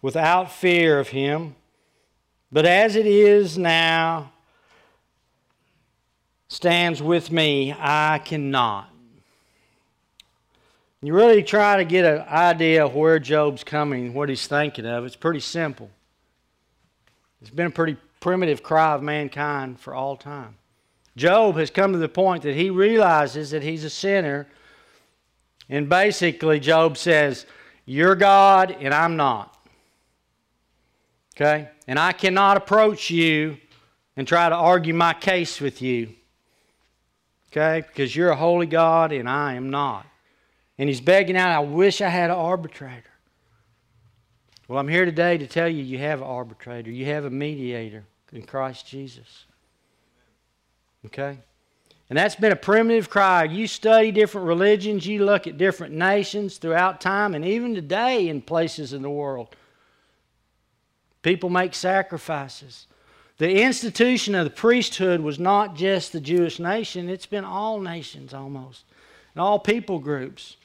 without 0.00 0.50
fear 0.50 0.98
of 0.98 1.08
him. 1.08 1.54
But 2.50 2.66
as 2.66 2.96
it 2.96 3.06
is 3.06 3.56
now, 3.56 4.32
stands 6.48 7.00
with 7.02 7.30
me, 7.30 7.74
I 7.78 8.20
cannot. 8.24 8.88
You 11.00 11.14
really 11.14 11.42
try 11.42 11.76
to 11.78 11.84
get 11.84 12.04
an 12.04 12.20
idea 12.28 12.84
of 12.84 12.94
where 12.94 13.18
Job's 13.18 13.64
coming, 13.64 14.14
what 14.14 14.28
he's 14.28 14.46
thinking 14.46 14.86
of. 14.86 15.04
It's 15.04 15.16
pretty 15.16 15.40
simple. 15.40 15.90
It's 17.40 17.50
been 17.50 17.66
a 17.66 17.70
pretty 17.70 17.96
primitive 18.22 18.62
cry 18.62 18.94
of 18.94 19.02
mankind 19.02 19.78
for 19.78 19.94
all 19.94 20.16
time. 20.16 20.56
Job 21.16 21.56
has 21.56 21.70
come 21.70 21.92
to 21.92 21.98
the 21.98 22.08
point 22.08 22.44
that 22.44 22.54
he 22.54 22.70
realizes 22.70 23.50
that 23.50 23.62
he's 23.62 23.84
a 23.84 23.90
sinner. 23.90 24.46
And 25.68 25.88
basically, 25.88 26.58
Job 26.58 26.96
says, 26.96 27.44
You're 27.84 28.14
God 28.14 28.74
and 28.80 28.94
I'm 28.94 29.16
not. 29.16 29.54
Okay? 31.34 31.68
And 31.86 31.98
I 31.98 32.12
cannot 32.12 32.56
approach 32.56 33.10
you 33.10 33.58
and 34.16 34.26
try 34.26 34.48
to 34.48 34.54
argue 34.54 34.94
my 34.94 35.12
case 35.12 35.60
with 35.60 35.82
you. 35.82 36.14
Okay? 37.50 37.86
Because 37.86 38.16
you're 38.16 38.30
a 38.30 38.36
holy 38.36 38.66
God 38.66 39.12
and 39.12 39.28
I 39.28 39.54
am 39.54 39.68
not. 39.68 40.06
And 40.78 40.88
he's 40.88 41.00
begging 41.00 41.36
out, 41.36 41.50
I 41.50 41.60
wish 41.60 42.00
I 42.00 42.08
had 42.08 42.30
an 42.30 42.36
arbitrator. 42.36 43.04
Well, 44.68 44.78
I'm 44.78 44.88
here 44.88 45.04
today 45.04 45.36
to 45.36 45.46
tell 45.46 45.68
you 45.68 45.82
you 45.82 45.98
have 45.98 46.20
an 46.20 46.26
arbitrator, 46.26 46.90
you 46.90 47.04
have 47.06 47.26
a 47.26 47.30
mediator 47.30 48.04
in 48.32 48.42
Christ 48.42 48.86
Jesus. 48.86 49.44
Okay? 51.06 51.38
And 52.08 52.18
that's 52.18 52.36
been 52.36 52.52
a 52.52 52.56
primitive 52.56 53.08
cry. 53.08 53.44
You 53.44 53.66
study 53.66 54.12
different 54.12 54.46
religions, 54.46 55.06
you 55.06 55.24
look 55.24 55.46
at 55.46 55.56
different 55.56 55.94
nations 55.94 56.58
throughout 56.58 57.00
time, 57.00 57.34
and 57.34 57.44
even 57.44 57.74
today 57.74 58.28
in 58.28 58.42
places 58.42 58.92
in 58.92 59.02
the 59.02 59.10
world. 59.10 59.56
People 61.22 61.48
make 61.48 61.74
sacrifices. 61.74 62.86
The 63.38 63.62
institution 63.62 64.34
of 64.34 64.44
the 64.44 64.50
priesthood 64.50 65.20
was 65.20 65.38
not 65.38 65.74
just 65.74 66.12
the 66.12 66.20
Jewish 66.20 66.58
nation, 66.58 67.08
it's 67.08 67.26
been 67.26 67.44
all 67.44 67.80
nations 67.80 68.34
almost, 68.34 68.84
and 69.34 69.40
all 69.40 69.58
people 69.58 69.98
groups. 69.98 70.56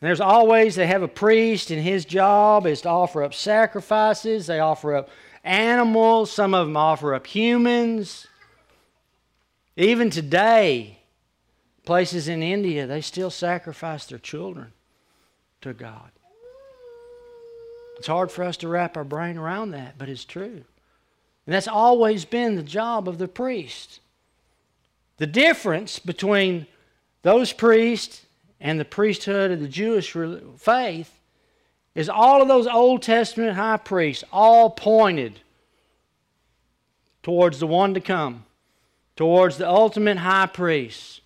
And 0.00 0.08
there's 0.08 0.20
always, 0.20 0.74
they 0.74 0.86
have 0.86 1.02
a 1.02 1.08
priest, 1.08 1.70
and 1.70 1.80
his 1.80 2.04
job 2.04 2.66
is 2.66 2.82
to 2.82 2.88
offer 2.88 3.22
up 3.22 3.32
sacrifices. 3.32 4.46
They 4.46 4.60
offer 4.60 4.96
up 4.96 5.08
animals, 5.44 6.32
some 6.32 6.54
of 6.54 6.66
them 6.66 6.76
offer 6.76 7.14
up 7.14 7.26
humans. 7.26 8.26
Even 9.76 10.10
today, 10.10 10.98
places 11.84 12.26
in 12.28 12.42
India, 12.42 12.86
they 12.86 13.00
still 13.00 13.30
sacrifice 13.30 14.06
their 14.06 14.18
children 14.18 14.72
to 15.60 15.72
God. 15.72 16.10
It's 17.98 18.06
hard 18.06 18.30
for 18.30 18.42
us 18.42 18.56
to 18.58 18.68
wrap 18.68 18.96
our 18.96 19.04
brain 19.04 19.36
around 19.36 19.70
that, 19.70 19.96
but 19.98 20.08
it's 20.08 20.24
true. 20.24 20.64
And 21.46 21.54
that's 21.54 21.68
always 21.68 22.24
been 22.24 22.56
the 22.56 22.62
job 22.62 23.08
of 23.08 23.18
the 23.18 23.28
priest. 23.28 24.00
The 25.18 25.26
difference 25.26 25.98
between 25.98 26.66
those 27.22 27.52
priests 27.52 28.26
and 28.60 28.80
the 28.80 28.84
priesthood 28.84 29.50
of 29.50 29.60
the 29.60 29.68
Jewish 29.68 30.16
faith 30.58 31.12
is 31.94 32.08
all 32.08 32.42
of 32.42 32.48
those 32.48 32.66
Old 32.66 33.02
Testament 33.02 33.56
high 33.56 33.76
priests 33.76 34.24
all 34.32 34.70
pointed 34.70 35.40
towards 37.22 37.58
the 37.60 37.66
one 37.66 37.94
to 37.94 38.00
come 38.00 38.44
towards 39.16 39.58
the 39.58 39.68
ultimate 39.68 40.18
high 40.18 40.46
priest. 40.46 41.20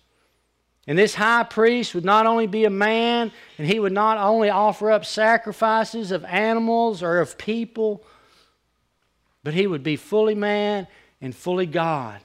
And 0.87 0.97
this 0.97 1.15
high 1.15 1.43
priest 1.43 1.93
would 1.93 2.05
not 2.05 2.25
only 2.25 2.47
be 2.47 2.65
a 2.65 2.69
man, 2.69 3.31
and 3.57 3.67
he 3.67 3.79
would 3.79 3.91
not 3.91 4.17
only 4.17 4.49
offer 4.49 4.91
up 4.91 5.05
sacrifices 5.05 6.11
of 6.11 6.25
animals 6.25 7.03
or 7.03 7.19
of 7.19 7.37
people, 7.37 8.03
but 9.43 9.53
he 9.53 9.67
would 9.67 9.83
be 9.83 9.95
fully 9.95 10.35
man 10.35 10.87
and 11.21 11.35
fully 11.35 11.65
God. 11.65 12.21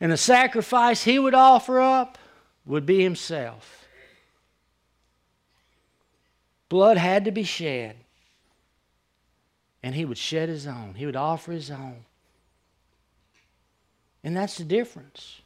And 0.00 0.12
the 0.12 0.16
sacrifice 0.16 1.04
he 1.04 1.18
would 1.18 1.34
offer 1.34 1.80
up 1.80 2.18
would 2.66 2.86
be 2.86 3.02
himself. 3.02 3.79
Blood 6.70 6.96
had 6.96 7.26
to 7.26 7.32
be 7.32 7.42
shed, 7.42 7.96
and 9.82 9.94
he 9.94 10.06
would 10.06 10.16
shed 10.16 10.48
his 10.48 10.66
own, 10.66 10.94
he 10.94 11.04
would 11.04 11.16
offer 11.16 11.52
his 11.52 11.70
own. 11.70 12.04
And 14.24 14.36
that's 14.36 14.56
the 14.56 14.64
difference. 14.64 15.40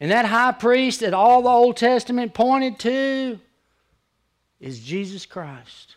And 0.00 0.10
that 0.10 0.24
high 0.24 0.52
priest 0.52 1.00
that 1.00 1.12
all 1.12 1.42
the 1.42 1.48
Old 1.48 1.76
Testament 1.76 2.34
pointed 2.34 2.78
to 2.80 3.40
is 4.60 4.80
Jesus 4.80 5.26
Christ. 5.26 5.96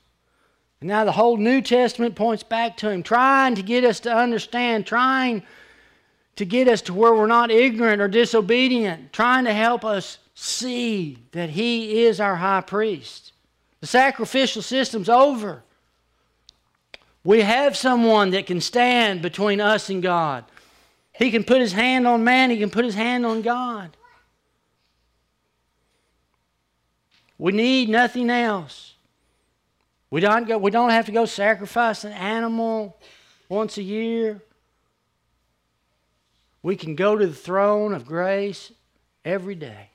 And 0.81 0.87
now 0.87 1.05
the 1.05 1.11
whole 1.11 1.37
New 1.37 1.61
Testament 1.61 2.15
points 2.15 2.43
back 2.43 2.77
to 2.77 2.89
him, 2.89 3.03
trying 3.03 3.55
to 3.55 3.61
get 3.61 3.83
us 3.83 3.99
to 4.01 4.15
understand, 4.15 4.85
trying 4.85 5.43
to 6.35 6.45
get 6.45 6.67
us 6.67 6.81
to 6.83 6.93
where 6.93 7.13
we're 7.13 7.27
not 7.27 7.51
ignorant 7.51 8.01
or 8.01 8.07
disobedient, 8.07 9.13
trying 9.13 9.45
to 9.45 9.53
help 9.53 9.85
us 9.85 10.17
see 10.33 11.19
that 11.31 11.51
he 11.51 12.03
is 12.03 12.19
our 12.19 12.35
high 12.35 12.61
priest. 12.61 13.33
The 13.85 13.89
sacrificial 13.89 14.63
system's 14.63 15.09
over. 15.09 15.61
We 17.23 17.41
have 17.41 17.77
someone 17.77 18.31
that 18.31 18.47
can 18.47 18.59
stand 18.59 19.21
between 19.21 19.61
us 19.61 19.91
and 19.91 20.01
God. 20.01 20.43
He 21.13 21.29
can 21.29 21.43
put 21.43 21.61
his 21.61 21.71
hand 21.71 22.07
on 22.07 22.23
man, 22.23 22.49
he 22.49 22.57
can 22.57 22.71
put 22.71 22.83
his 22.83 22.95
hand 22.95 23.27
on 23.27 23.43
God. 23.43 23.95
We 27.37 27.51
need 27.51 27.89
nothing 27.89 28.31
else. 28.31 28.95
We 30.09 30.19
don't, 30.19 30.47
go, 30.47 30.57
we 30.57 30.71
don't 30.71 30.89
have 30.89 31.05
to 31.05 31.11
go 31.11 31.25
sacrifice 31.27 32.03
an 32.05 32.13
animal 32.13 32.97
once 33.49 33.77
a 33.77 33.83
year. 33.83 34.41
We 36.63 36.75
can 36.75 36.95
go 36.95 37.15
to 37.15 37.27
the 37.27 37.35
throne 37.35 37.93
of 37.93 38.07
grace 38.07 38.71
every 39.23 39.53
day. 39.53 39.91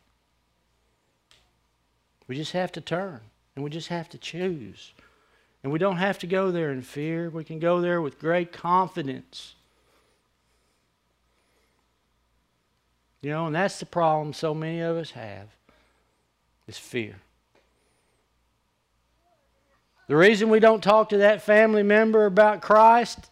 We 2.29 2.37
just 2.37 2.53
have 2.53 2.71
to 2.71 2.81
turn 2.81 3.23
and 3.61 3.65
we 3.65 3.71
just 3.71 3.89
have 3.89 4.09
to 4.09 4.19
choose. 4.19 4.95
And 5.63 5.71
we 5.71 5.79
don't 5.79 5.99
have 5.99 6.19
to 6.21 6.27
go 6.27 6.51
there 6.51 6.73
in 6.73 6.81
fear. 6.81 7.29
We 7.29 7.45
can 7.45 7.59
go 7.59 7.83
there 7.83 8.01
with 8.01 8.19
great 8.19 8.53
confidence 8.53 9.55
You 13.23 13.31
know, 13.31 13.47
and 13.47 13.55
that's 13.55 13.79
the 13.79 13.87
problem 13.87 14.33
so 14.33 14.55
many 14.55 14.81
of 14.81 14.97
us 14.97 15.11
have 15.11 15.49
is 16.67 16.79
fear. 16.79 17.17
The 20.09 20.17
reason 20.17 20.49
we 20.49 20.59
don't 20.59 20.83
talk 20.83 21.11
to 21.11 21.19
that 21.19 21.43
family 21.43 21.83
member 21.83 22.27
about 22.27 22.63
Christ 22.63 23.31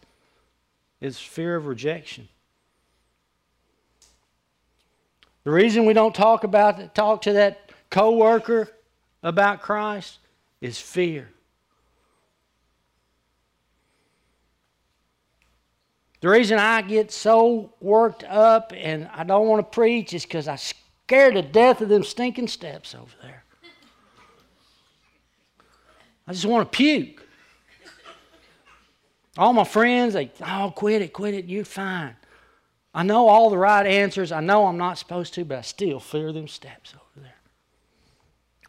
is 1.01 1.17
fear 1.17 1.55
of 1.55 1.65
rejection. 1.65 2.27
The 5.43 5.51
reason 5.51 5.85
we 5.85 5.93
don't 5.93 6.13
talk 6.13 6.43
about 6.43 6.93
talk 6.93 7.23
to 7.23 7.33
that 7.33 7.71
coworker 7.89 8.69
about 9.23 9.61
Christ 9.61 10.19
is 10.61 10.79
fear. 10.79 11.29
The 16.21 16.29
reason 16.29 16.59
I 16.59 16.81
get 16.81 17.11
so 17.11 17.73
worked 17.79 18.25
up 18.25 18.73
and 18.75 19.09
I 19.13 19.23
don't 19.23 19.47
want 19.47 19.59
to 19.59 19.75
preach 19.75 20.13
is 20.13 20.23
because 20.23 20.47
I'm 20.47 20.57
scared 20.57 21.35
to 21.35 21.41
death 21.41 21.81
of 21.81 21.89
them 21.89 22.03
stinking 22.03 22.49
steps 22.49 22.93
over 22.93 23.13
there. 23.21 23.43
I 26.27 26.33
just 26.33 26.45
want 26.45 26.69
to 26.69 26.77
puke. 26.77 27.25
All 29.37 29.53
my 29.53 29.63
friends, 29.63 30.13
they, 30.13 30.31
oh, 30.45 30.73
quit 30.75 31.01
it, 31.01 31.13
quit 31.13 31.33
it, 31.33 31.45
you're 31.45 31.63
fine. 31.63 32.15
I 32.93 33.03
know 33.03 33.29
all 33.29 33.49
the 33.49 33.57
right 33.57 33.85
answers. 33.85 34.31
I 34.31 34.41
know 34.41 34.65
I'm 34.65 34.77
not 34.77 34.97
supposed 34.97 35.33
to, 35.35 35.45
but 35.45 35.59
I 35.59 35.61
still 35.61 35.99
fear 35.99 36.33
them 36.33 36.47
steps 36.47 36.93
over. 36.93 37.03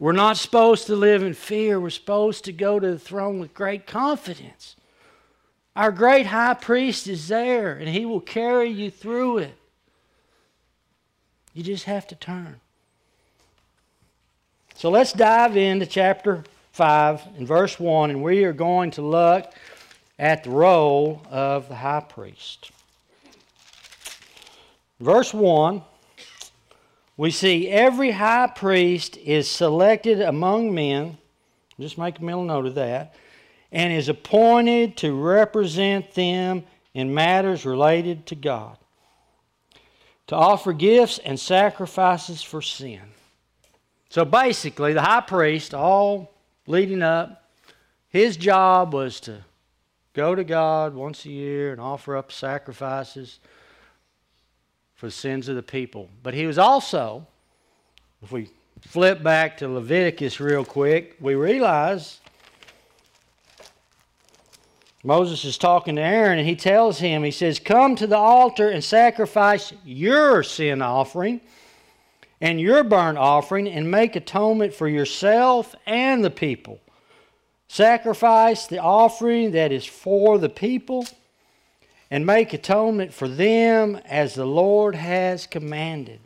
We're 0.01 0.13
not 0.13 0.37
supposed 0.37 0.87
to 0.87 0.95
live 0.95 1.21
in 1.21 1.35
fear. 1.35 1.79
We're 1.79 1.91
supposed 1.91 2.45
to 2.45 2.51
go 2.51 2.79
to 2.79 2.87
the 2.93 2.97
throne 2.97 3.39
with 3.39 3.53
great 3.53 3.85
confidence. 3.85 4.75
Our 5.75 5.91
great 5.91 6.25
high 6.25 6.55
priest 6.55 7.05
is 7.05 7.27
there, 7.27 7.73
and 7.73 7.87
he 7.87 8.07
will 8.07 8.19
carry 8.19 8.67
you 8.67 8.89
through 8.89 9.37
it. 9.37 9.53
You 11.53 11.61
just 11.61 11.83
have 11.83 12.07
to 12.07 12.15
turn. 12.15 12.59
So 14.73 14.89
let's 14.89 15.13
dive 15.13 15.55
into 15.55 15.85
chapter 15.85 16.45
5 16.71 17.21
and 17.37 17.47
verse 17.47 17.79
1, 17.79 18.09
and 18.09 18.23
we 18.23 18.43
are 18.43 18.53
going 18.53 18.89
to 18.91 19.03
look 19.03 19.53
at 20.17 20.45
the 20.45 20.49
role 20.49 21.21
of 21.29 21.69
the 21.69 21.75
high 21.75 21.99
priest. 21.99 22.71
Verse 24.99 25.31
1, 25.31 25.83
we 27.21 27.29
see 27.29 27.69
every 27.69 28.09
high 28.09 28.47
priest 28.47 29.15
is 29.17 29.47
selected 29.47 30.21
among 30.21 30.73
men. 30.73 31.19
Just 31.79 31.95
make 31.95 32.17
a 32.17 32.23
mental 32.23 32.43
note 32.43 32.65
of 32.65 32.73
that 32.73 33.13
and 33.71 33.93
is 33.93 34.09
appointed 34.09 34.97
to 34.97 35.13
represent 35.13 36.15
them 36.15 36.63
in 36.95 37.13
matters 37.13 37.63
related 37.63 38.25
to 38.25 38.33
God, 38.33 38.75
to 40.25 40.35
offer 40.35 40.73
gifts 40.73 41.19
and 41.19 41.39
sacrifices 41.39 42.41
for 42.41 42.59
sin. 42.59 43.01
So 44.09 44.25
basically, 44.25 44.93
the 44.93 45.03
high 45.03 45.21
priest, 45.21 45.75
all 45.75 46.33
leading 46.65 47.03
up, 47.03 47.51
his 48.09 48.35
job 48.35 48.95
was 48.95 49.19
to 49.19 49.41
go 50.13 50.33
to 50.33 50.43
God 50.43 50.95
once 50.95 51.23
a 51.25 51.29
year 51.29 51.71
and 51.71 51.79
offer 51.79 52.17
up 52.17 52.31
sacrifices 52.31 53.39
for 55.01 55.07
the 55.07 55.11
sins 55.11 55.49
of 55.49 55.55
the 55.55 55.63
people. 55.63 56.07
But 56.21 56.35
he 56.35 56.45
was 56.45 56.59
also, 56.59 57.25
if 58.21 58.31
we 58.31 58.51
flip 58.81 59.23
back 59.23 59.57
to 59.57 59.67
Leviticus 59.67 60.39
real 60.39 60.63
quick, 60.63 61.17
we 61.19 61.33
realize 61.33 62.19
Moses 65.03 65.43
is 65.43 65.57
talking 65.57 65.95
to 65.95 66.03
Aaron 66.03 66.37
and 66.37 66.47
he 66.47 66.55
tells 66.55 66.99
him, 66.99 67.23
he 67.23 67.31
says, 67.31 67.57
Come 67.57 67.95
to 67.95 68.05
the 68.05 68.15
altar 68.15 68.69
and 68.69 68.83
sacrifice 68.83 69.73
your 69.83 70.43
sin 70.43 70.83
offering 70.83 71.41
and 72.39 72.61
your 72.61 72.83
burnt 72.83 73.17
offering 73.17 73.67
and 73.67 73.89
make 73.89 74.15
atonement 74.15 74.71
for 74.71 74.87
yourself 74.87 75.73
and 75.87 76.23
the 76.23 76.29
people. 76.29 76.79
Sacrifice 77.67 78.67
the 78.67 78.77
offering 78.77 79.53
that 79.53 79.71
is 79.71 79.83
for 79.83 80.37
the 80.37 80.47
people 80.47 81.07
and 82.11 82.25
make 82.25 82.53
atonement 82.53 83.13
for 83.13 83.29
them 83.29 83.95
as 84.05 84.35
the 84.35 84.45
Lord 84.45 84.95
has 84.95 85.47
commanded. 85.47 86.19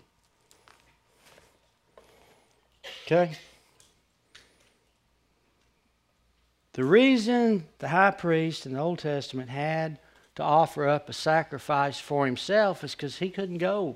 Okay? 3.05 3.37
The 6.73 6.83
reason 6.83 7.67
the 7.77 7.89
high 7.89 8.11
priest 8.11 8.65
in 8.65 8.73
the 8.73 8.79
Old 8.79 8.97
Testament 8.97 9.49
had 9.51 9.99
to 10.35 10.43
offer 10.43 10.87
up 10.87 11.07
a 11.07 11.13
sacrifice 11.13 11.99
for 11.99 12.25
himself 12.25 12.83
is 12.83 12.95
because 12.95 13.17
he 13.17 13.29
couldn't 13.29 13.59
go. 13.59 13.95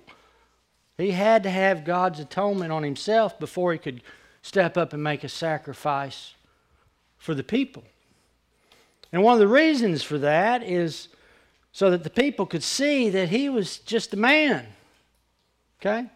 He 0.96 1.12
had 1.12 1.42
to 1.44 1.50
have 1.50 1.86
God's 1.86 2.20
atonement 2.20 2.72
on 2.72 2.84
himself 2.84 3.40
before 3.40 3.74
he 3.74 3.80
could 3.80 4.04
step 4.44 4.78
up 4.78 4.94
and 4.94 5.04
make 5.04 5.24
a 5.24 5.30
sacrifice 5.30 6.36
for 7.18 7.34
the 7.34 7.44
people. 7.44 7.84
And 9.12 9.24
one 9.24 9.34
of 9.34 9.40
the 9.40 9.48
reasons 9.48 10.04
for 10.04 10.20
that 10.20 10.62
is 10.62 11.08
so 11.72 11.90
that 11.92 12.04
the 12.04 12.10
people 12.10 12.46
could 12.46 12.64
see 12.64 13.10
that 13.10 13.30
he 13.30 13.50
was 13.50 13.78
just 13.80 14.14
a 14.14 14.18
man. 14.18 14.66
Okay? 15.80 16.10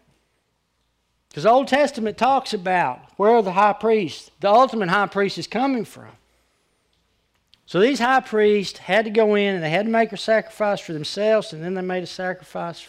Because 1.28 1.44
the 1.44 1.50
Old 1.50 1.68
Testament 1.68 2.16
talks 2.16 2.54
about 2.54 3.00
where 3.16 3.42
the 3.42 3.52
high 3.52 3.72
priest, 3.72 4.30
the 4.40 4.50
ultimate 4.50 4.88
high 4.88 5.06
priest, 5.06 5.38
is 5.38 5.46
coming 5.46 5.84
from. 5.84 6.10
So 7.66 7.80
these 7.80 7.98
high 7.98 8.20
priests 8.20 8.78
had 8.78 9.06
to 9.06 9.10
go 9.10 9.34
in 9.34 9.54
and 9.54 9.64
they 9.64 9.70
had 9.70 9.86
to 9.86 9.92
make 9.92 10.12
a 10.12 10.16
sacrifice 10.16 10.80
for 10.80 10.92
themselves, 10.92 11.52
and 11.52 11.64
then 11.64 11.74
they 11.74 11.82
made 11.82 12.02
a 12.02 12.06
sacrifice 12.06 12.86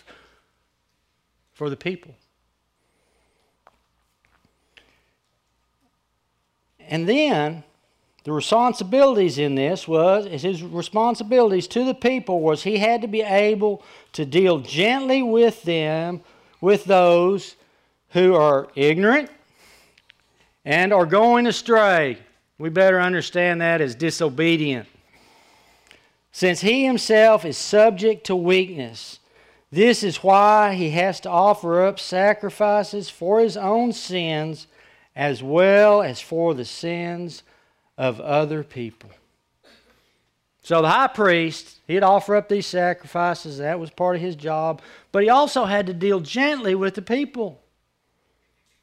for 1.53 1.69
the 1.69 1.77
people. 1.77 2.13
And 6.87 7.09
then 7.09 7.63
the 8.25 8.31
responsibilities 8.31 9.37
in 9.37 9.55
this 9.55 9.87
was 9.87 10.25
his 10.25 10.61
responsibilities 10.61 11.67
to 11.67 11.85
the 11.85 11.93
people 11.93 12.41
was 12.41 12.63
he 12.63 12.77
had 12.77 13.01
to 13.01 13.07
be 13.07 13.21
able 13.21 13.81
to 14.13 14.25
deal 14.25 14.59
gently 14.59 15.23
with 15.23 15.63
them 15.63 16.21
with 16.59 16.85
those 16.85 17.55
who 18.09 18.35
are 18.35 18.67
ignorant 18.75 19.29
and 20.65 20.91
are 20.91 21.05
going 21.05 21.47
astray 21.47 22.17
we 22.57 22.69
better 22.69 23.01
understand 23.01 23.61
that 23.61 23.81
as 23.81 23.95
disobedient. 23.95 24.87
Since 26.31 26.61
he 26.61 26.85
himself 26.85 27.45
is 27.45 27.57
subject 27.57 28.25
to 28.27 28.35
weakness, 28.35 29.19
this 29.71 30.03
is 30.03 30.23
why 30.23 30.73
he 30.75 30.91
has 30.91 31.19
to 31.21 31.29
offer 31.29 31.83
up 31.83 31.99
sacrifices 31.99 33.09
for 33.09 33.39
his 33.39 33.57
own 33.57 33.91
sins 33.91 34.67
as 35.15 35.43
well 35.43 36.01
as 36.01 36.21
for 36.21 36.53
the 36.53 36.65
sins 36.65 37.43
of 37.97 38.19
other 38.19 38.63
people. 38.63 39.09
So 40.63 40.81
the 40.81 40.89
high 40.89 41.07
priest, 41.07 41.77
he'd 41.87 42.01
offer 42.01 42.35
up 42.35 42.49
these 42.49 42.65
sacrifices, 42.65 43.59
that 43.59 43.79
was 43.79 43.91
part 43.91 44.15
of 44.15 44.21
his 44.23 44.35
job, 44.35 44.81
but 45.11 45.21
he 45.21 45.29
also 45.29 45.65
had 45.65 45.85
to 45.87 45.93
deal 45.93 46.19
gently 46.19 46.73
with 46.73 46.95
the 46.95 47.03
people. 47.03 47.61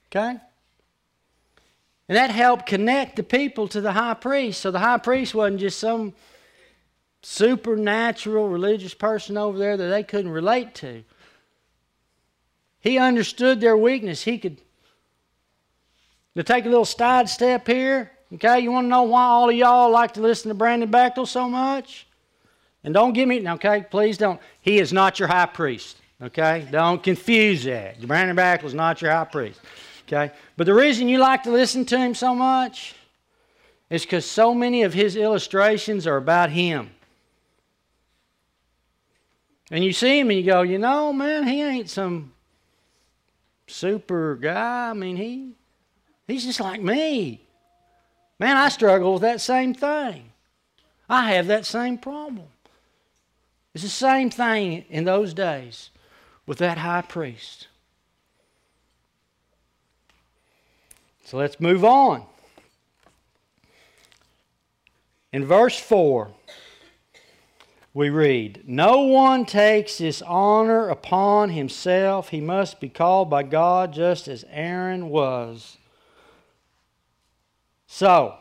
Okay? 0.06 0.38
And 2.08 2.16
that 2.16 2.30
helped 2.30 2.66
connect 2.66 3.16
the 3.16 3.24
people 3.24 3.66
to 3.66 3.80
the 3.80 3.92
high 3.92 4.14
priest. 4.14 4.60
So 4.60 4.70
the 4.70 4.78
high 4.78 4.98
priest 4.98 5.34
wasn't 5.34 5.58
just 5.60 5.80
some 5.80 6.14
supernatural 7.22 8.48
religious 8.48 8.94
person 8.94 9.36
over 9.36 9.58
there 9.58 9.76
that 9.76 9.88
they 9.88 10.04
couldn't 10.04 10.30
relate 10.30 10.76
to. 10.76 11.02
He 12.78 12.96
understood 12.96 13.60
their 13.60 13.76
weakness. 13.76 14.22
He 14.22 14.38
could 14.38 14.58
to 16.36 16.44
take 16.44 16.64
a 16.64 16.68
little 16.68 16.84
side 16.84 17.28
step 17.28 17.66
here. 17.66 18.11
Okay, 18.34 18.60
you 18.60 18.72
want 18.72 18.86
to 18.86 18.88
know 18.88 19.02
why 19.02 19.24
all 19.24 19.50
of 19.50 19.56
y'all 19.56 19.90
like 19.90 20.14
to 20.14 20.20
listen 20.20 20.48
to 20.48 20.54
Brandon 20.54 20.90
Bechtel 20.90 21.26
so 21.28 21.48
much? 21.48 22.06
And 22.82 22.94
don't 22.94 23.12
give 23.12 23.28
me, 23.28 23.46
okay, 23.46 23.84
please 23.90 24.16
don't. 24.16 24.40
He 24.60 24.78
is 24.78 24.92
not 24.92 25.18
your 25.18 25.28
high 25.28 25.46
priest. 25.46 25.98
Okay, 26.20 26.66
don't 26.70 27.02
confuse 27.02 27.64
that. 27.64 28.00
Brandon 28.06 28.36
Bechtel 28.36 28.64
is 28.64 28.74
not 28.74 29.02
your 29.02 29.10
high 29.10 29.24
priest. 29.24 29.60
Okay? 30.06 30.32
But 30.56 30.64
the 30.64 30.74
reason 30.74 31.08
you 31.08 31.18
like 31.18 31.42
to 31.44 31.50
listen 31.50 31.84
to 31.86 31.98
him 31.98 32.14
so 32.14 32.34
much 32.34 32.94
is 33.90 34.02
because 34.02 34.24
so 34.24 34.54
many 34.54 34.82
of 34.82 34.94
his 34.94 35.16
illustrations 35.16 36.06
are 36.06 36.16
about 36.16 36.50
him. 36.50 36.90
And 39.70 39.84
you 39.84 39.92
see 39.92 40.20
him 40.20 40.30
and 40.30 40.38
you 40.38 40.44
go, 40.44 40.62
you 40.62 40.78
know, 40.78 41.12
man, 41.12 41.46
he 41.46 41.62
ain't 41.62 41.90
some 41.90 42.32
super 43.66 44.36
guy. 44.36 44.90
I 44.90 44.92
mean, 44.92 45.16
he 45.16 45.52
he's 46.26 46.44
just 46.44 46.60
like 46.60 46.80
me. 46.80 47.40
Man, 48.42 48.56
I 48.56 48.70
struggle 48.70 49.12
with 49.12 49.22
that 49.22 49.40
same 49.40 49.72
thing. 49.72 50.32
I 51.08 51.34
have 51.34 51.46
that 51.46 51.64
same 51.64 51.96
problem. 51.96 52.48
It's 53.72 53.84
the 53.84 53.88
same 53.88 54.30
thing 54.30 54.84
in 54.90 55.04
those 55.04 55.32
days 55.32 55.90
with 56.44 56.58
that 56.58 56.76
high 56.76 57.02
priest. 57.02 57.68
So 61.24 61.36
let's 61.36 61.60
move 61.60 61.84
on. 61.84 62.24
In 65.32 65.44
verse 65.44 65.78
4, 65.78 66.28
we 67.94 68.10
read, 68.10 68.64
No 68.66 69.02
one 69.02 69.46
takes 69.46 69.98
this 69.98 70.20
honor 70.20 70.88
upon 70.88 71.50
himself. 71.50 72.30
He 72.30 72.40
must 72.40 72.80
be 72.80 72.88
called 72.88 73.30
by 73.30 73.44
God 73.44 73.92
just 73.92 74.26
as 74.26 74.44
Aaron 74.50 75.10
was. 75.10 75.78
So, 77.94 78.36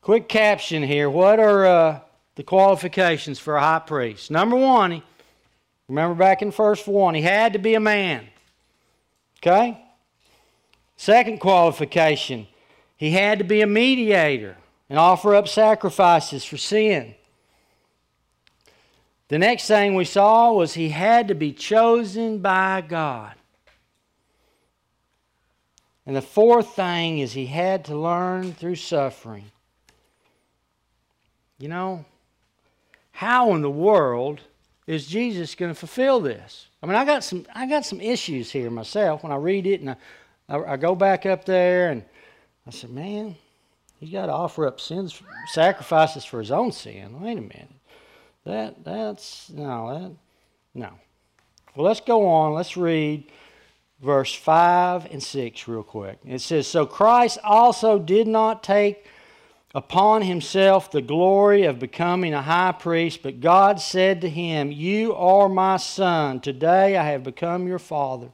quick 0.00 0.28
caption 0.28 0.84
here. 0.84 1.10
What 1.10 1.40
are 1.40 1.66
uh, 1.66 2.00
the 2.36 2.44
qualifications 2.44 3.40
for 3.40 3.56
a 3.56 3.60
high 3.60 3.80
priest? 3.80 4.30
Number 4.30 4.54
one, 4.54 5.02
remember 5.88 6.14
back 6.14 6.40
in 6.40 6.52
verse 6.52 6.86
1, 6.86 7.16
he 7.16 7.22
had 7.22 7.54
to 7.54 7.58
be 7.58 7.74
a 7.74 7.80
man. 7.80 8.28
Okay? 9.38 9.84
Second 10.96 11.40
qualification, 11.40 12.46
he 12.96 13.10
had 13.10 13.40
to 13.40 13.44
be 13.44 13.60
a 13.60 13.66
mediator 13.66 14.56
and 14.88 15.00
offer 15.00 15.34
up 15.34 15.48
sacrifices 15.48 16.44
for 16.44 16.56
sin. 16.56 17.12
The 19.26 19.38
next 19.40 19.66
thing 19.66 19.96
we 19.96 20.04
saw 20.04 20.52
was 20.52 20.74
he 20.74 20.90
had 20.90 21.26
to 21.26 21.34
be 21.34 21.52
chosen 21.52 22.38
by 22.38 22.82
God. 22.82 23.34
And 26.06 26.14
the 26.14 26.22
fourth 26.22 26.76
thing 26.76 27.18
is 27.18 27.32
he 27.32 27.46
had 27.46 27.84
to 27.86 27.96
learn 27.96 28.52
through 28.52 28.76
suffering. 28.76 29.50
You 31.58 31.68
know, 31.68 32.04
how 33.10 33.54
in 33.54 33.62
the 33.62 33.70
world 33.70 34.40
is 34.86 35.06
Jesus 35.06 35.54
going 35.56 35.72
to 35.72 35.78
fulfill 35.78 36.20
this? 36.20 36.68
I 36.82 36.86
mean, 36.86 36.94
I 36.94 37.04
got 37.04 37.24
some 37.24 37.46
I 37.54 37.66
got 37.66 37.84
some 37.84 38.00
issues 38.00 38.52
here 38.52 38.70
myself 38.70 39.22
when 39.22 39.32
I 39.32 39.36
read 39.36 39.66
it 39.66 39.80
and 39.80 39.90
I, 39.90 39.96
I, 40.48 40.72
I 40.72 40.76
go 40.76 40.94
back 40.94 41.26
up 41.26 41.44
there 41.44 41.90
and 41.90 42.04
I 42.66 42.70
said, 42.70 42.90
man, 42.90 43.34
he's 43.98 44.10
got 44.10 44.26
to 44.26 44.32
offer 44.32 44.66
up 44.66 44.80
sins 44.80 45.20
sacrifices 45.48 46.24
for 46.24 46.38
his 46.38 46.52
own 46.52 46.70
sin. 46.70 47.20
Wait 47.20 47.38
a 47.38 47.40
minute. 47.40 47.70
That 48.44 48.84
that's 48.84 49.50
no 49.50 49.98
that 49.98 50.12
no. 50.74 50.90
Well, 51.74 51.86
let's 51.86 52.00
go 52.00 52.28
on. 52.28 52.54
Let's 52.54 52.76
read 52.76 53.24
verse 54.00 54.34
5 54.34 55.06
and 55.10 55.22
6 55.22 55.68
real 55.68 55.82
quick. 55.82 56.18
It 56.24 56.40
says, 56.40 56.66
So 56.66 56.86
Christ 56.86 57.38
also 57.44 57.98
did 57.98 58.28
not 58.28 58.62
take 58.62 59.06
upon 59.74 60.22
himself 60.22 60.90
the 60.90 61.02
glory 61.02 61.64
of 61.64 61.78
becoming 61.78 62.32
a 62.32 62.42
high 62.42 62.72
priest, 62.72 63.22
but 63.22 63.40
God 63.40 63.80
said 63.80 64.20
to 64.22 64.28
him, 64.28 64.72
You 64.72 65.14
are 65.14 65.48
my 65.48 65.76
son. 65.76 66.40
Today 66.40 66.96
I 66.96 67.04
have 67.10 67.22
become 67.22 67.66
your 67.66 67.78
father. 67.78 68.30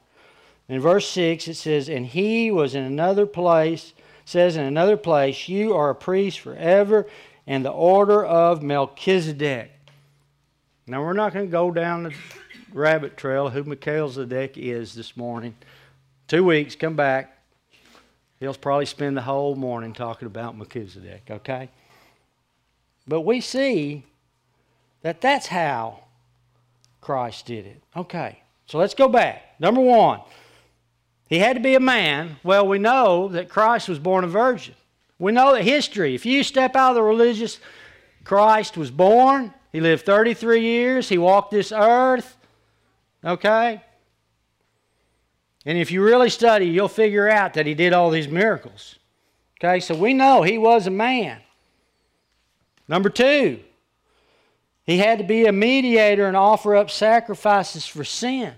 In 0.69 0.79
verse 0.79 1.07
6 1.09 1.47
it 1.47 1.55
says, 1.55 1.89
And 1.89 2.05
he 2.05 2.49
was 2.51 2.75
in 2.75 2.83
another 2.83 3.25
place, 3.25 3.93
says 4.25 4.55
in 4.55 4.63
another 4.63 4.97
place, 4.97 5.49
You 5.49 5.75
are 5.75 5.89
a 5.89 5.95
priest 5.95 6.39
forever, 6.39 7.07
in 7.45 7.63
the 7.63 7.71
order 7.71 8.23
of 8.23 8.63
Melchizedek. 8.63 9.71
Now, 10.87 11.01
we're 11.01 11.13
not 11.13 11.33
going 11.33 11.45
to 11.45 11.51
go 11.51 11.71
down 11.71 12.03
the 12.03 12.13
rabbit 12.73 13.15
trail 13.17 13.49
who 13.49 13.63
Melchizedek 13.63 14.57
is 14.57 14.93
this 14.93 15.15
morning. 15.15 15.55
Two 16.27 16.43
weeks, 16.43 16.75
come 16.75 16.95
back. 16.95 17.37
He'll 18.39 18.53
probably 18.53 18.85
spend 18.85 19.15
the 19.15 19.21
whole 19.21 19.55
morning 19.55 19.93
talking 19.93 20.25
about 20.25 20.57
Melchizedek, 20.57 21.23
okay? 21.29 21.69
But 23.07 23.21
we 23.21 23.41
see 23.41 24.03
that 25.01 25.21
that's 25.21 25.47
how 25.47 26.03
Christ 26.99 27.45
did 27.45 27.65
it. 27.65 27.81
Okay, 27.95 28.39
so 28.65 28.77
let's 28.77 28.93
go 28.93 29.07
back. 29.07 29.59
Number 29.59 29.81
one, 29.81 30.21
he 31.27 31.39
had 31.39 31.55
to 31.55 31.61
be 31.61 31.75
a 31.75 31.79
man. 31.79 32.37
Well, 32.43 32.67
we 32.67 32.79
know 32.79 33.27
that 33.29 33.49
Christ 33.49 33.87
was 33.87 33.99
born 33.99 34.23
a 34.23 34.27
virgin. 34.27 34.75
We 35.19 35.31
know 35.31 35.53
that 35.53 35.63
history, 35.63 36.15
if 36.15 36.25
you 36.25 36.43
step 36.43 36.75
out 36.75 36.91
of 36.91 36.95
the 36.95 37.03
religious, 37.03 37.59
Christ 38.23 38.77
was 38.77 38.91
born, 38.91 39.53
he 39.71 39.79
lived 39.79 40.05
33 40.05 40.61
years. 40.61 41.09
He 41.09 41.17
walked 41.17 41.51
this 41.51 41.71
earth. 41.71 42.37
Okay? 43.23 43.81
And 45.65 45.77
if 45.77 45.91
you 45.91 46.03
really 46.03 46.29
study, 46.29 46.65
you'll 46.65 46.89
figure 46.89 47.29
out 47.29 47.53
that 47.53 47.65
he 47.65 47.73
did 47.73 47.93
all 47.93 48.09
these 48.09 48.27
miracles. 48.27 48.95
Okay? 49.59 49.79
So 49.79 49.95
we 49.95 50.13
know 50.13 50.41
he 50.41 50.57
was 50.57 50.87
a 50.87 50.91
man. 50.91 51.39
Number 52.87 53.09
two, 53.09 53.59
he 54.85 54.97
had 54.97 55.19
to 55.19 55.23
be 55.23 55.45
a 55.45 55.53
mediator 55.53 56.27
and 56.27 56.35
offer 56.35 56.75
up 56.75 56.91
sacrifices 56.91 57.85
for 57.85 58.03
sin. 58.03 58.53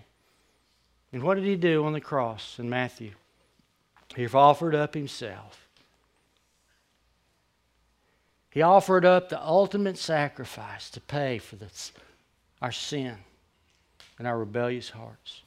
And 1.14 1.22
what 1.22 1.36
did 1.36 1.44
he 1.44 1.56
do 1.56 1.86
on 1.86 1.94
the 1.94 2.02
cross 2.02 2.58
in 2.58 2.70
Matthew? 2.70 3.12
He 4.16 4.26
offered 4.28 4.74
up 4.74 4.96
himself. 4.96 5.68
He 8.50 8.62
offered 8.62 9.06
up 9.06 9.30
the 9.30 9.42
ultimate 9.42 9.98
sacrifice 9.98 10.90
to 10.92 11.02
pay 11.02 11.38
for 11.38 11.58
our 12.62 12.72
sin 12.72 13.18
and 14.18 14.28
our 14.28 14.38
rebellious 14.38 14.90
hearts. 14.90 15.42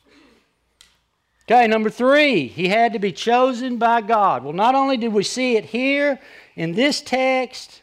Okay, 1.50 1.66
number 1.66 1.88
three, 1.88 2.46
he 2.46 2.68
had 2.68 2.92
to 2.92 2.98
be 2.98 3.10
chosen 3.10 3.78
by 3.78 4.02
God. 4.02 4.44
Well, 4.44 4.52
not 4.52 4.74
only 4.74 4.98
did 4.98 5.12
we 5.12 5.22
see 5.22 5.56
it 5.56 5.64
here 5.64 6.20
in 6.56 6.72
this 6.72 7.00
text, 7.00 7.82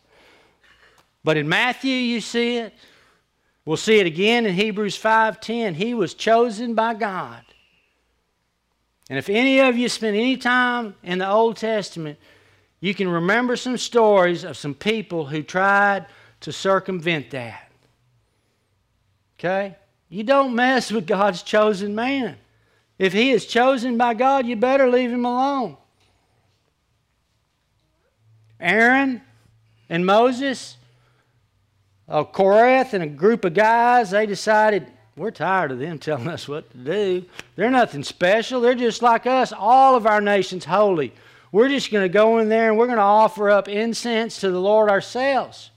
but 1.23 1.35
in 1.35 1.49
Matthew 1.49 1.95
you 1.95 2.21
see 2.21 2.57
it. 2.57 2.73
We'll 3.65 3.77
see 3.77 3.99
it 3.99 4.05
again 4.05 4.45
in 4.45 4.53
Hebrews 4.53 4.95
5:10. 4.95 5.73
He 5.73 5.95
was 5.95 6.13
chosen 6.13 6.75
by 6.75 6.93
God. 6.93 7.41
And 9.09 9.17
if 9.17 9.29
any 9.29 9.59
of 9.59 9.75
you 9.75 9.89
spend 9.89 10.15
any 10.15 10.37
time 10.37 10.95
in 11.01 11.17
the 11.17 11.29
Old 11.29 11.57
Testament, 11.57 12.19
you 12.79 12.93
can 12.93 13.07
remember 13.07 13.55
some 13.55 13.77
stories 13.77 14.43
of 14.43 14.57
some 14.57 14.75
people 14.75 15.25
who 15.25 15.41
tried 15.41 16.05
to 16.41 16.51
circumvent 16.51 17.31
that. 17.31 17.71
Okay? 19.39 19.75
You 20.09 20.23
don't 20.23 20.55
mess 20.55 20.91
with 20.91 21.07
God's 21.07 21.41
chosen 21.41 21.95
man. 21.95 22.37
If 22.97 23.13
he 23.13 23.31
is 23.31 23.45
chosen 23.45 23.97
by 23.97 24.13
God, 24.13 24.45
you 24.45 24.55
better 24.55 24.89
leave 24.89 25.11
him 25.11 25.25
alone. 25.25 25.77
Aaron 28.59 29.21
and 29.89 30.05
Moses, 30.05 30.77
uh, 32.07 32.23
Korah, 32.23 32.87
and 32.93 33.03
a 33.03 33.07
group 33.07 33.43
of 33.43 33.53
guys, 33.53 34.11
they 34.11 34.25
decided, 34.25 34.87
we're 35.17 35.31
tired 35.31 35.71
of 35.71 35.79
them 35.79 35.99
telling 35.99 36.27
us 36.27 36.47
what 36.47 36.69
to 36.71 36.77
do. 36.77 37.25
They're 37.55 37.69
nothing 37.69 38.03
special. 38.03 38.61
They're 38.61 38.75
just 38.75 39.01
like 39.01 39.25
us. 39.27 39.51
All 39.51 39.95
of 39.95 40.05
our 40.05 40.21
nation's 40.21 40.65
holy. 40.65 41.13
We're 41.51 41.69
just 41.69 41.91
going 41.91 42.03
to 42.03 42.09
go 42.09 42.39
in 42.39 42.49
there 42.49 42.69
and 42.69 42.77
we're 42.77 42.87
going 42.87 42.97
to 42.97 43.03
offer 43.03 43.49
up 43.49 43.67
incense 43.67 44.39
to 44.41 44.51
the 44.51 44.59
Lord 44.59 44.89
ourselves. 44.89 45.71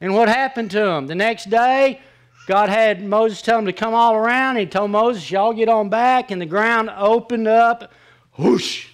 And 0.00 0.14
what 0.14 0.28
happened 0.28 0.70
to 0.72 0.80
them? 0.80 1.06
The 1.06 1.14
next 1.14 1.50
day, 1.50 2.00
God 2.46 2.68
had 2.68 3.04
Moses 3.04 3.42
tell 3.42 3.58
him 3.58 3.66
to 3.66 3.72
come 3.72 3.94
all 3.94 4.14
around. 4.14 4.56
He 4.56 4.66
told 4.66 4.90
Moses, 4.90 5.30
Y'all 5.30 5.52
get 5.52 5.68
on 5.68 5.88
back. 5.88 6.30
And 6.30 6.40
the 6.40 6.46
ground 6.46 6.90
opened 6.96 7.48
up. 7.48 7.92
Whoosh! 8.36 8.88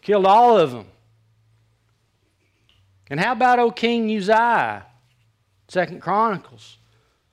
Killed 0.00 0.26
all 0.26 0.58
of 0.58 0.72
them. 0.72 0.86
And 3.10 3.20
how 3.20 3.32
about 3.32 3.58
O 3.58 3.70
King 3.70 4.14
Uzziah? 4.16 4.86
Second 5.68 6.00
Chronicles. 6.00 6.78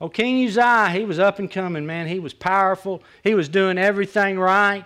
O 0.00 0.08
King 0.08 0.46
Uzziah, 0.46 0.90
he 0.90 1.04
was 1.04 1.18
up 1.18 1.38
and 1.38 1.50
coming, 1.50 1.84
man. 1.84 2.06
He 2.06 2.18
was 2.18 2.32
powerful. 2.32 3.02
He 3.22 3.34
was 3.34 3.48
doing 3.48 3.78
everything 3.78 4.38
right. 4.38 4.84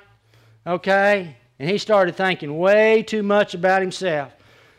Okay? 0.67 1.37
And 1.59 1.71
he 1.71 1.79
started 1.79 2.17
thinking 2.17 2.59
way 2.59 3.03
too 3.03 3.23
much 3.23 3.55
about 3.55 3.81
himself. 3.81 4.33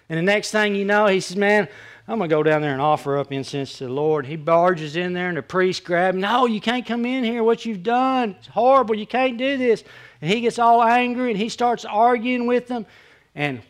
And 0.09 0.17
the 0.17 0.23
next 0.23 0.51
thing 0.51 0.75
you 0.75 0.85
know, 0.85 1.07
he 1.07 1.19
says, 1.19 1.37
Man, 1.37 1.67
I'm 2.07 2.19
going 2.19 2.29
to 2.29 2.35
go 2.35 2.43
down 2.43 2.61
there 2.61 2.73
and 2.73 2.81
offer 2.81 3.17
up 3.17 3.31
incense 3.31 3.79
to 3.79 3.85
the 3.85 3.93
Lord. 3.93 4.27
He 4.27 4.35
barges 4.35 4.95
in 4.95 5.13
there, 5.13 5.27
and 5.27 5.37
the 5.37 5.41
priest 5.41 5.83
grabs 5.83 6.13
him. 6.15 6.21
No, 6.21 6.45
you 6.45 6.61
can't 6.61 6.85
come 6.85 7.05
in 7.05 7.23
here. 7.23 7.43
What 7.43 7.65
you've 7.65 7.81
done, 7.81 8.35
it's 8.37 8.47
horrible. 8.47 8.95
You 8.95 9.07
can't 9.07 9.37
do 9.37 9.57
this. 9.57 9.83
And 10.21 10.29
he 10.29 10.41
gets 10.41 10.59
all 10.59 10.83
angry, 10.83 11.31
and 11.31 11.39
he 11.39 11.49
starts 11.49 11.83
arguing 11.83 12.45
with 12.45 12.67
them. 12.67 12.85
And 13.33 13.61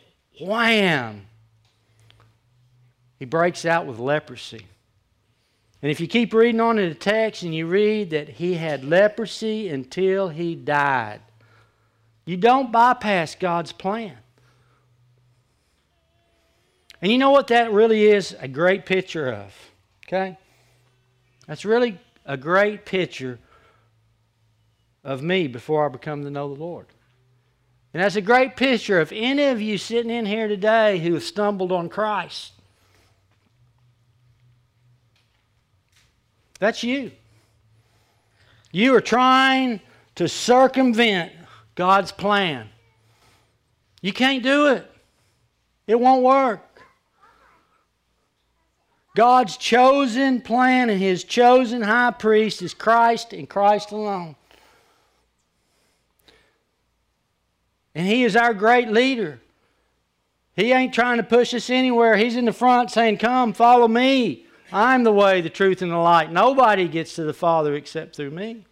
wham! 0.42 1.28
He 3.20 3.26
breaks 3.26 3.66
out 3.66 3.86
with 3.86 4.00
leprosy. 4.00 4.66
And 5.82 5.92
if 5.92 6.00
you 6.00 6.08
keep 6.08 6.34
reading 6.34 6.60
on 6.60 6.80
in 6.80 6.90
the 6.90 6.96
text 6.96 7.44
and 7.44 7.54
you 7.54 7.68
read 7.68 8.10
that 8.10 8.28
he 8.28 8.56
had 8.56 8.84
leprosy 8.84 9.70
until 9.70 10.30
he 10.30 10.56
died. 10.56 11.22
You 12.26 12.38
don't 12.38 12.72
bypass 12.72 13.36
God's 13.36 13.72
plan. 13.72 14.18
And 17.06 17.12
you 17.12 17.20
know 17.20 17.30
what 17.30 17.50
that 17.50 17.72
really 17.72 18.08
is 18.08 18.36
a 18.40 18.48
great 18.48 18.88
picture 18.88 19.32
of? 19.32 19.54
Okay? 20.08 20.40
That's 21.46 21.64
really 21.64 22.00
a 22.26 22.36
great 22.36 22.84
picture 22.84 23.38
of 25.04 25.22
me 25.22 25.46
before 25.46 25.86
I 25.86 25.90
become 25.90 26.24
to 26.24 26.32
know 26.32 26.52
the 26.52 26.60
Lord. 26.60 26.88
And 27.94 28.02
that's 28.02 28.16
a 28.16 28.22
great 28.22 28.56
picture 28.56 29.00
of 29.00 29.12
any 29.12 29.44
of 29.44 29.62
you 29.62 29.78
sitting 29.78 30.10
in 30.10 30.26
here 30.26 30.48
today 30.48 30.98
who 30.98 31.14
have 31.14 31.22
stumbled 31.22 31.72
on 31.72 31.90
Christ. 31.90 32.54
That's 36.58 36.82
you. 36.82 37.12
You 38.72 38.96
are 38.96 39.00
trying 39.00 39.80
to 40.16 40.28
circumvent 40.28 41.34
God's 41.76 42.12
plan. 42.12 42.68
You 44.02 44.12
can't 44.12 44.42
do 44.42 44.70
it, 44.70 44.92
it 45.86 46.00
won't 46.00 46.24
work. 46.24 46.65
God's 49.16 49.56
chosen 49.56 50.42
plan 50.42 50.90
and 50.90 51.00
His 51.00 51.24
chosen 51.24 51.82
high 51.82 52.12
priest 52.12 52.62
is 52.62 52.74
Christ 52.74 53.32
and 53.32 53.50
Christ 53.50 53.92
alone. 53.92 54.36
And 57.96 58.06
He 58.06 58.26
is 58.26 58.36
our 58.36 58.54
great 58.54 58.90
leader. 58.90 59.40
He 60.58 60.74
ain't 60.74 60.94
trying 60.94 61.18
to 61.18 61.24
push 61.24 61.54
us 61.54 61.70
anywhere. 61.70 62.18
He's 62.18 62.36
in 62.36 62.44
the 62.44 62.54
front 62.54 62.92
saying, 62.92 63.18
Come, 63.18 63.54
follow 63.54 63.88
me. 63.88 64.46
I'm 64.72 65.06
the 65.06 65.14
way, 65.14 65.40
the 65.40 65.50
truth, 65.50 65.82
and 65.82 65.92
the 65.92 65.98
light. 65.98 66.30
Nobody 66.30 66.88
gets 66.90 67.16
to 67.16 67.24
the 67.24 67.34
Father 67.34 67.74
except 67.74 68.18
through 68.18 68.32
me. 68.32 68.66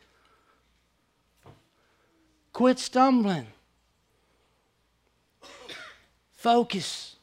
Quit 2.51 2.79
stumbling. 2.79 3.47
Focus. 6.33 7.15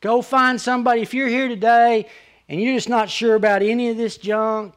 Go 0.00 0.20
find 0.20 0.60
somebody. 0.60 1.02
If 1.02 1.14
you're 1.14 1.28
here 1.28 1.46
today 1.46 2.08
and 2.50 2.60
you're 2.60 2.74
just 2.74 2.88
not 2.88 3.08
sure 3.08 3.36
about 3.36 3.62
any 3.62 3.90
of 3.90 3.96
this 3.96 4.16
junk, 4.16 4.74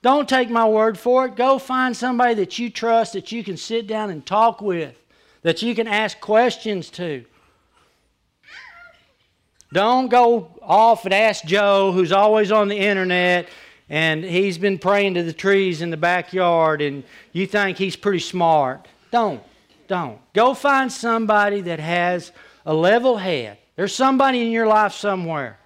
don't 0.00 0.26
take 0.26 0.48
my 0.48 0.66
word 0.66 0.98
for 0.98 1.26
it. 1.26 1.36
Go 1.36 1.58
find 1.58 1.94
somebody 1.94 2.32
that 2.34 2.58
you 2.58 2.70
trust, 2.70 3.12
that 3.12 3.30
you 3.30 3.44
can 3.44 3.58
sit 3.58 3.86
down 3.86 4.08
and 4.08 4.24
talk 4.24 4.62
with, 4.62 4.96
that 5.42 5.60
you 5.60 5.74
can 5.74 5.86
ask 5.86 6.18
questions 6.18 6.88
to. 6.90 7.26
Don't 9.70 10.08
go 10.08 10.58
off 10.62 11.04
and 11.04 11.12
ask 11.12 11.44
Joe, 11.44 11.92
who's 11.92 12.10
always 12.10 12.50
on 12.50 12.68
the 12.68 12.78
internet, 12.78 13.48
and 13.90 14.24
he's 14.24 14.56
been 14.56 14.78
praying 14.78 15.12
to 15.14 15.22
the 15.22 15.32
trees 15.32 15.82
in 15.82 15.90
the 15.90 15.98
backyard, 15.98 16.80
and 16.80 17.04
you 17.34 17.46
think 17.46 17.76
he's 17.76 17.96
pretty 17.96 18.20
smart. 18.20 18.88
Don't. 19.10 19.42
Don't. 19.88 20.18
Go 20.32 20.54
find 20.54 20.90
somebody 20.90 21.60
that 21.62 21.80
has 21.80 22.32
a 22.64 22.72
level 22.72 23.18
head. 23.18 23.58
There's 23.76 23.94
somebody 23.94 24.40
in 24.40 24.50
your 24.50 24.66
life 24.66 24.94
somewhere. 24.94 25.58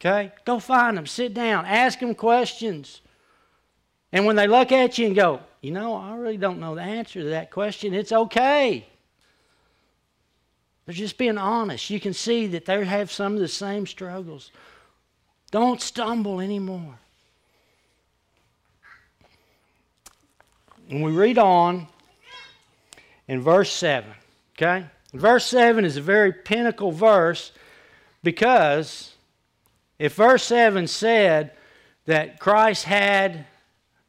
Okay? 0.00 0.32
Go 0.44 0.58
find 0.58 0.96
them. 0.96 1.06
Sit 1.06 1.34
down. 1.34 1.66
Ask 1.66 1.98
them 2.00 2.14
questions. 2.14 3.00
And 4.12 4.24
when 4.24 4.36
they 4.36 4.46
look 4.46 4.72
at 4.72 4.96
you 4.98 5.06
and 5.06 5.16
go, 5.16 5.40
you 5.60 5.70
know, 5.70 5.94
I 5.94 6.16
really 6.16 6.36
don't 6.36 6.60
know 6.60 6.74
the 6.74 6.82
answer 6.82 7.20
to 7.20 7.28
that 7.30 7.50
question, 7.50 7.94
it's 7.94 8.12
okay. 8.12 8.86
They're 10.86 10.94
just 10.94 11.18
being 11.18 11.36
honest. 11.36 11.90
You 11.90 12.00
can 12.00 12.14
see 12.14 12.46
that 12.46 12.64
they 12.64 12.82
have 12.84 13.12
some 13.12 13.34
of 13.34 13.40
the 13.40 13.48
same 13.48 13.86
struggles. 13.86 14.50
Don't 15.50 15.80
stumble 15.80 16.40
anymore. 16.40 16.94
When 20.88 21.02
we 21.02 21.12
read 21.12 21.36
on 21.36 21.86
in 23.26 23.42
verse 23.42 23.70
7, 23.70 24.10
okay? 24.56 24.86
Verse 25.12 25.44
7 25.46 25.84
is 25.84 25.98
a 25.98 26.02
very 26.02 26.32
pinnacle 26.32 26.92
verse 26.92 27.52
because 28.22 29.12
if 29.98 30.14
verse 30.14 30.44
7 30.44 30.86
said 30.86 31.52
that 32.06 32.38
Christ 32.38 32.84
had 32.84 33.46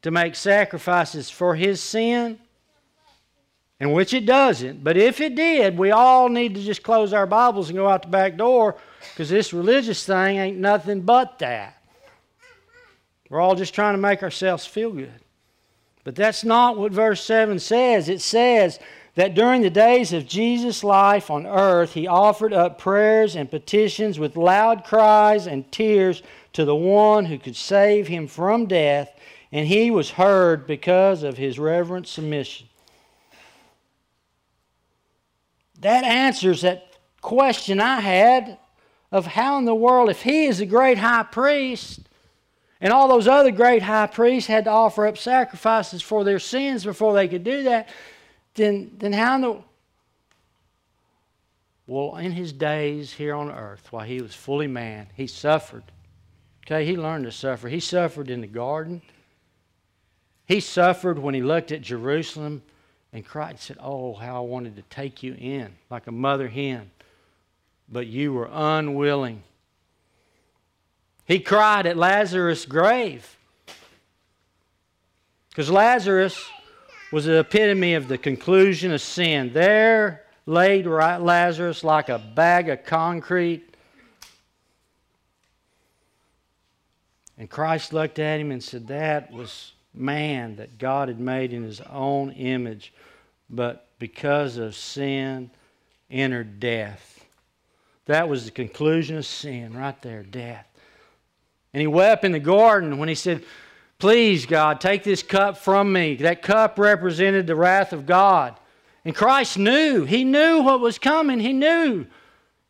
to 0.02 0.10
make 0.10 0.34
sacrifices 0.34 1.30
for 1.30 1.54
his 1.54 1.82
sin, 1.82 2.38
and 3.78 3.94
which 3.94 4.12
it 4.12 4.26
doesn't. 4.26 4.84
But 4.84 4.96
if 4.96 5.20
it 5.20 5.34
did, 5.34 5.78
we 5.78 5.90
all 5.90 6.28
need 6.28 6.54
to 6.54 6.62
just 6.62 6.82
close 6.82 7.12
our 7.12 7.26
Bibles 7.26 7.70
and 7.70 7.76
go 7.76 7.88
out 7.88 8.02
the 8.02 8.08
back 8.08 8.36
door 8.36 8.76
because 9.12 9.30
this 9.30 9.52
religious 9.52 10.04
thing 10.04 10.36
ain't 10.36 10.58
nothing 10.58 11.00
but 11.00 11.38
that. 11.38 11.82
We're 13.30 13.40
all 13.40 13.54
just 13.54 13.74
trying 13.74 13.94
to 13.94 14.00
make 14.00 14.22
ourselves 14.22 14.66
feel 14.66 14.90
good. 14.90 15.20
But 16.04 16.14
that's 16.14 16.44
not 16.44 16.78
what 16.78 16.92
verse 16.92 17.22
7 17.24 17.58
says. 17.58 18.08
It 18.08 18.20
says 18.20 18.78
that 19.14 19.34
during 19.34 19.62
the 19.62 19.70
days 19.70 20.12
of 20.12 20.26
Jesus' 20.26 20.84
life 20.84 21.30
on 21.30 21.46
earth, 21.46 21.94
he 21.94 22.06
offered 22.06 22.52
up 22.52 22.78
prayers 22.78 23.36
and 23.36 23.50
petitions 23.50 24.18
with 24.18 24.36
loud 24.36 24.84
cries 24.84 25.46
and 25.46 25.70
tears 25.72 26.22
to 26.52 26.64
the 26.64 26.74
one 26.74 27.26
who 27.26 27.38
could 27.38 27.56
save 27.56 28.08
him 28.08 28.26
from 28.26 28.66
death, 28.66 29.12
and 29.52 29.66
he 29.66 29.90
was 29.90 30.10
heard 30.10 30.66
because 30.66 31.22
of 31.22 31.36
his 31.36 31.58
reverent 31.58 32.06
submission. 32.06 32.68
that 35.80 36.04
answers 36.04 36.62
that 36.62 36.86
question 37.20 37.80
I 37.80 38.00
had 38.00 38.58
of 39.10 39.26
how 39.26 39.58
in 39.58 39.64
the 39.64 39.74
world, 39.74 40.08
if 40.08 40.22
he 40.22 40.44
is 40.44 40.60
a 40.60 40.66
great 40.66 40.98
high 40.98 41.24
priest, 41.24 42.00
and 42.80 42.92
all 42.92 43.08
those 43.08 43.26
other 43.26 43.50
great 43.50 43.82
high 43.82 44.06
priests 44.06 44.46
had 44.46 44.64
to 44.64 44.70
offer 44.70 45.06
up 45.06 45.18
sacrifices 45.18 46.00
for 46.00 46.22
their 46.24 46.38
sins 46.38 46.84
before 46.84 47.12
they 47.14 47.28
could 47.28 47.44
do 47.44 47.64
that, 47.64 47.88
then, 48.54 48.92
then 48.98 49.12
how 49.12 49.36
in 49.36 49.40
the 49.42 49.62
well, 51.90 52.18
in 52.18 52.30
his 52.30 52.52
days 52.52 53.12
here 53.12 53.34
on 53.34 53.50
earth, 53.50 53.88
while 53.90 54.06
he 54.06 54.22
was 54.22 54.32
fully 54.32 54.68
man, 54.68 55.08
he 55.16 55.26
suffered. 55.26 55.82
Okay, 56.64 56.86
he 56.86 56.96
learned 56.96 57.24
to 57.24 57.32
suffer. 57.32 57.68
He 57.68 57.80
suffered 57.80 58.30
in 58.30 58.40
the 58.40 58.46
garden. 58.46 59.02
He 60.46 60.60
suffered 60.60 61.18
when 61.18 61.34
he 61.34 61.42
looked 61.42 61.72
at 61.72 61.82
Jerusalem 61.82 62.62
and 63.12 63.26
cried 63.26 63.50
and 63.50 63.58
said, 63.58 63.76
Oh, 63.80 64.14
how 64.14 64.36
I 64.36 64.46
wanted 64.46 64.76
to 64.76 64.82
take 64.82 65.24
you 65.24 65.34
in 65.34 65.74
like 65.90 66.06
a 66.06 66.12
mother 66.12 66.46
hen, 66.46 66.92
but 67.88 68.06
you 68.06 68.32
were 68.34 68.48
unwilling. 68.52 69.42
He 71.24 71.40
cried 71.40 71.86
at 71.86 71.96
Lazarus' 71.96 72.66
grave 72.66 73.36
because 75.48 75.70
Lazarus 75.70 76.40
was 77.12 77.24
the 77.24 77.40
epitome 77.40 77.94
of 77.94 78.08
the 78.08 78.18
conclusion 78.18 78.92
of 78.92 79.00
sin. 79.00 79.52
There 79.52 80.24
laid 80.46 80.86
Lazarus 80.86 81.82
like 81.82 82.08
a 82.08 82.18
bag 82.18 82.68
of 82.68 82.84
concrete. 82.84 83.74
And 87.38 87.48
Christ 87.48 87.92
looked 87.92 88.18
at 88.18 88.40
him 88.40 88.50
and 88.50 88.62
said, 88.62 88.88
That 88.88 89.32
was 89.32 89.72
man 89.94 90.56
that 90.56 90.78
God 90.78 91.08
had 91.08 91.18
made 91.18 91.52
in 91.52 91.62
his 91.62 91.80
own 91.80 92.30
image, 92.32 92.92
but 93.48 93.88
because 93.98 94.56
of 94.56 94.76
sin, 94.76 95.50
entered 96.10 96.60
death. 96.60 97.24
That 98.06 98.28
was 98.28 98.44
the 98.44 98.50
conclusion 98.50 99.16
of 99.16 99.26
sin 99.26 99.76
right 99.76 100.00
there 100.02 100.22
death. 100.22 100.66
And 101.72 101.80
he 101.80 101.86
wept 101.86 102.24
in 102.24 102.32
the 102.32 102.40
garden 102.40 102.98
when 102.98 103.08
he 103.08 103.14
said, 103.14 103.44
Please, 104.00 104.46
God, 104.46 104.80
take 104.80 105.04
this 105.04 105.22
cup 105.22 105.58
from 105.58 105.92
me. 105.92 106.16
That 106.16 106.42
cup 106.42 106.78
represented 106.78 107.46
the 107.46 107.54
wrath 107.54 107.92
of 107.92 108.06
God. 108.06 108.58
And 109.04 109.14
Christ 109.14 109.58
knew. 109.58 110.04
He 110.04 110.24
knew 110.24 110.62
what 110.62 110.80
was 110.80 110.98
coming. 110.98 111.38
He 111.38 111.52
knew. 111.52 112.06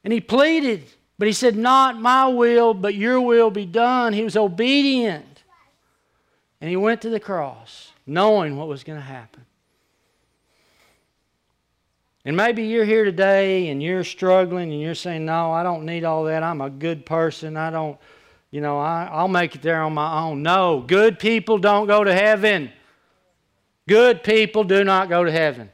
And 0.04 0.12
he 0.12 0.20
pleaded. 0.20 0.84
But 1.18 1.28
he 1.28 1.32
said, 1.32 1.56
Not 1.56 2.00
my 2.00 2.26
will, 2.26 2.74
but 2.74 2.94
your 2.94 3.20
will 3.20 3.50
be 3.50 3.64
done. 3.64 4.12
He 4.12 4.24
was 4.24 4.36
obedient. 4.36 5.44
And 6.60 6.68
he 6.68 6.76
went 6.76 7.00
to 7.02 7.10
the 7.10 7.20
cross, 7.20 7.92
knowing 8.06 8.56
what 8.56 8.68
was 8.68 8.84
going 8.84 8.98
to 8.98 9.04
happen. 9.04 9.46
And 12.24 12.36
maybe 12.36 12.64
you're 12.64 12.84
here 12.84 13.04
today 13.04 13.68
and 13.68 13.82
you're 13.82 14.04
struggling 14.04 14.72
and 14.72 14.80
you're 14.80 14.94
saying, 14.94 15.24
No, 15.24 15.52
I 15.52 15.62
don't 15.62 15.86
need 15.86 16.04
all 16.04 16.24
that. 16.24 16.42
I'm 16.42 16.60
a 16.60 16.70
good 16.70 17.06
person. 17.06 17.56
I 17.56 17.70
don't, 17.70 17.98
you 18.50 18.60
know, 18.60 18.78
I, 18.78 19.08
I'll 19.10 19.28
make 19.28 19.54
it 19.54 19.62
there 19.62 19.82
on 19.82 19.94
my 19.94 20.22
own. 20.22 20.42
No, 20.42 20.80
good 20.80 21.18
people 21.18 21.58
don't 21.58 21.86
go 21.86 22.02
to 22.02 22.12
heaven. 22.12 22.72
Good 23.86 24.22
people 24.22 24.64
do 24.64 24.84
not 24.84 25.08
go 25.08 25.24
to 25.24 25.30
heaven. 25.30 25.70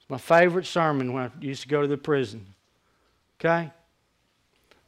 It's 0.00 0.10
my 0.10 0.18
favorite 0.18 0.66
sermon 0.66 1.12
when 1.12 1.24
I 1.24 1.30
used 1.40 1.62
to 1.62 1.68
go 1.68 1.82
to 1.82 1.88
the 1.88 1.96
prison. 1.96 2.54
Okay? 3.38 3.70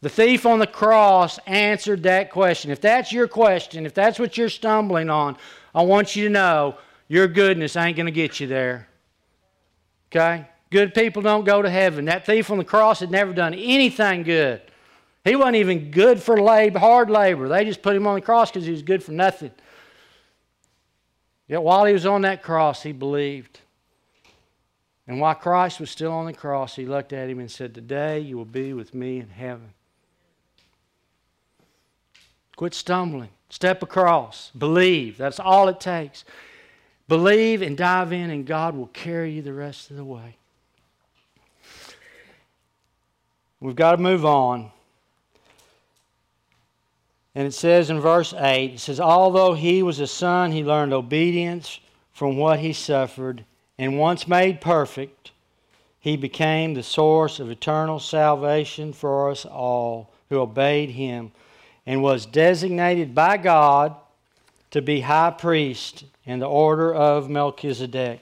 The 0.01 0.09
thief 0.09 0.47
on 0.47 0.59
the 0.59 0.67
cross 0.67 1.39
answered 1.47 2.03
that 2.03 2.31
question. 2.31 2.73
If 2.73 2.81
that's 2.81 3.13
your 3.13 3.29
question, 3.29 3.87
if 3.87 3.95
that's 3.95 4.19
what 4.19 4.37
you're 4.37 4.49
stumbling 4.49 5.09
on, 5.09 5.37
I 5.75 5.83
want 5.83 6.17
you 6.17 6.25
to 6.25 6.31
know 6.31 6.77
your 7.07 7.29
goodness 7.29 7.77
ain't 7.77 7.97
going 7.97 8.07
to 8.07 8.13
get 8.13 8.41
you 8.41 8.49
there. 8.49 8.89
Okay? 10.11 10.47
Good 10.71 10.93
people 10.93 11.23
don't 11.23 11.45
go 11.45 11.63
to 11.63 11.71
heaven. 11.71 12.07
That 12.07 12.27
thief 12.27 12.51
on 12.51 12.59
the 12.59 12.65
cross 12.65 12.99
had 12.99 13.13
never 13.13 13.33
done 13.33 13.55
anything 13.55 14.25
good. 14.25 14.61
He 15.25 15.37
wasn't 15.37 15.57
even 15.57 15.91
good 15.91 16.21
for 16.21 16.41
labor, 16.41 16.81
hard 16.81 17.09
labor. 17.09 17.49
They 17.49 17.65
just 17.65 17.83
put 17.83 17.95
him 17.95 18.07
on 18.07 18.17
the 18.17 18.21
cross 18.21 18.51
because 18.51 18.67
he 18.67 18.73
was 18.73 18.83
good 18.83 19.05
for 19.05 19.13
nothing. 19.13 19.53
Yet 21.47 21.63
while 21.63 21.85
he 21.85 21.93
was 21.93 22.07
on 22.07 22.23
that 22.23 22.43
cross, 22.43 22.83
he 22.83 22.93
believed. 22.93 23.61
And 25.07 25.21
while 25.21 25.35
Christ 25.35 25.81
was 25.81 25.91
still 25.91 26.13
on 26.13 26.27
the 26.27 26.33
cross, 26.33 26.75
he 26.75 26.87
looked 26.87 27.13
at 27.13 27.29
him 27.29 27.39
and 27.39 27.51
said, 27.51 27.75
Today 27.75 28.21
you 28.21 28.37
will 28.37 28.45
be 28.45 28.73
with 28.73 28.95
me 28.95 29.19
in 29.19 29.29
heaven. 29.29 29.75
Quit 32.57 32.75
stumbling. 32.75 33.31
Step 33.49 33.83
across. 33.83 34.51
Believe. 34.57 35.19
That's 35.19 35.39
all 35.39 35.69
it 35.69 35.81
takes. 35.81 36.25
Believe 37.09 37.63
and 37.63 37.77
dive 37.77 38.13
in, 38.13 38.31
and 38.31 38.47
God 38.47 38.75
will 38.75 38.87
carry 38.87 39.33
you 39.33 39.43
the 39.43 39.53
rest 39.53 39.91
of 39.91 39.97
the 39.97 40.05
way. 40.05 40.37
We've 43.61 43.77
got 43.77 43.93
to 43.93 43.99
move 43.99 44.25
on. 44.25 44.71
And 47.35 47.47
it 47.47 47.55
says 47.55 47.89
in 47.89 48.01
verse 48.01 48.35
8, 48.35 48.75
it 48.75 48.81
says, 48.81 49.01
Although 49.01 49.55
he 49.55 49.83
was 49.83 50.01
a 50.01 50.07
son, 50.07 50.53
he 50.53 50.63
learned 50.63 50.93
obedience 50.93 51.81
from 52.13 52.37
what 52.37 52.61
he 52.61 52.73
suffered, 52.73 53.45
and 53.79 53.99
once 53.99 54.29
made 54.29 54.61
perfect, 54.61 55.33
he 55.99 56.17
became 56.17 56.75
the 56.75 56.83
source 56.83 57.41
of 57.41 57.51
eternal 57.51 57.99
salvation 57.99 58.93
for 58.93 59.31
us 59.31 59.47
all 59.47 60.13
who 60.29 60.41
obeyed 60.41 60.91
him 60.91 61.33
and 61.87 62.03
was 62.03 62.27
designated 62.27 63.15
by 63.15 63.37
God 63.37 63.97
to 64.73 64.83
be 64.83 65.01
high 65.01 65.31
priest 65.31 66.05
in 66.25 66.39
the 66.39 66.49
order 66.49 66.93
of 66.93 67.31
Melchizedek. 67.31 68.21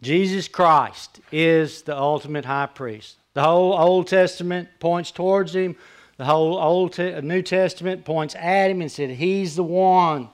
Jesus 0.00 0.48
Christ 0.48 1.20
is 1.30 1.82
the 1.82 1.96
ultimate 1.96 2.44
high 2.44 2.66
priest. 2.66 3.16
The 3.34 3.42
whole 3.42 3.72
Old 3.72 4.08
Testament 4.08 4.68
points 4.78 5.10
towards 5.10 5.54
him. 5.54 5.76
The 6.18 6.24
whole 6.24 6.58
Old 6.58 6.92
Te- 6.92 7.14
uh, 7.14 7.20
New 7.20 7.42
Testament 7.42 8.04
points 8.04 8.34
at 8.34 8.70
him 8.70 8.80
and 8.80 8.92
said, 8.92 9.10
He's 9.10 9.56
the 9.56 9.64
one. 9.64 10.28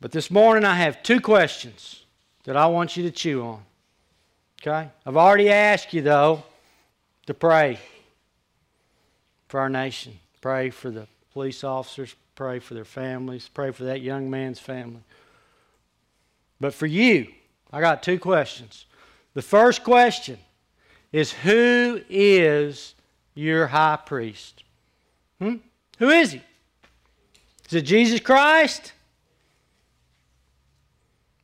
But 0.00 0.12
this 0.12 0.30
morning 0.30 0.64
I 0.64 0.76
have 0.76 1.02
two 1.02 1.20
questions 1.20 2.04
that 2.44 2.56
I 2.56 2.66
want 2.66 2.96
you 2.96 3.04
to 3.04 3.10
chew 3.10 3.42
on. 3.42 3.62
Okay? 4.60 4.88
I've 5.04 5.16
already 5.16 5.50
asked 5.50 5.92
you, 5.92 6.02
though, 6.02 6.44
to 7.26 7.34
pray 7.34 7.78
for 9.48 9.60
our 9.60 9.68
nation. 9.68 10.18
Pray 10.40 10.70
for 10.70 10.90
the 10.90 11.06
police 11.32 11.62
officers. 11.64 12.14
Pray 12.34 12.58
for 12.58 12.74
their 12.74 12.84
families. 12.84 13.48
Pray 13.52 13.70
for 13.70 13.84
that 13.84 14.00
young 14.00 14.30
man's 14.30 14.58
family. 14.58 15.02
But 16.60 16.74
for 16.74 16.86
you, 16.86 17.28
I 17.72 17.80
got 17.80 18.02
two 18.02 18.18
questions. 18.18 18.86
The 19.34 19.42
first 19.42 19.82
question 19.82 20.38
is 21.12 21.32
Who 21.32 22.00
is 22.08 22.94
your 23.34 23.66
high 23.66 23.98
priest? 24.04 24.64
Hmm? 25.40 25.56
Who 25.98 26.10
is 26.10 26.32
he? 26.32 26.42
Is 27.68 27.74
it 27.74 27.82
Jesus 27.82 28.20
Christ? 28.20 28.92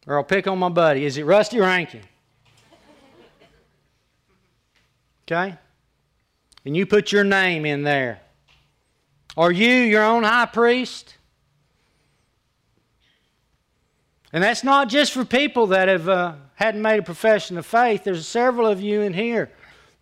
Or 0.07 0.17
I'll 0.17 0.25
pick 0.25 0.47
on 0.47 0.59
my 0.59 0.71
buddy. 0.71 1.05
Is 1.05 1.19
it 1.19 1.25
Rusty 1.25 1.61
Rankin? 1.61 2.01
Okay? 5.27 5.55
And 6.65 6.77
you 6.77 6.87
put 6.87 7.13
your 7.13 7.25
name 7.25 7.67
in 7.67 7.83
there. 7.83 8.21
Are 9.37 9.53
you 9.53 9.69
your 9.69 10.03
own 10.03 10.25
high 10.25 10.47
priest? 10.47 11.18
And 14.33 14.45
that's 14.45 14.63
not 14.63 14.89
just 14.89 15.13
for 15.13 15.25
people 15.25 15.69
that 15.69 15.89
have 15.89 16.09
uh, 16.09 16.35
hadn't 16.57 16.83
made 16.83 16.99
a 16.99 17.03
profession 17.03 17.57
of 17.57 17.65
faith. 17.65 18.05
There's 18.05 18.27
several 18.27 18.67
of 18.67 18.81
you 18.81 19.03
in 19.03 19.15
here 19.15 19.51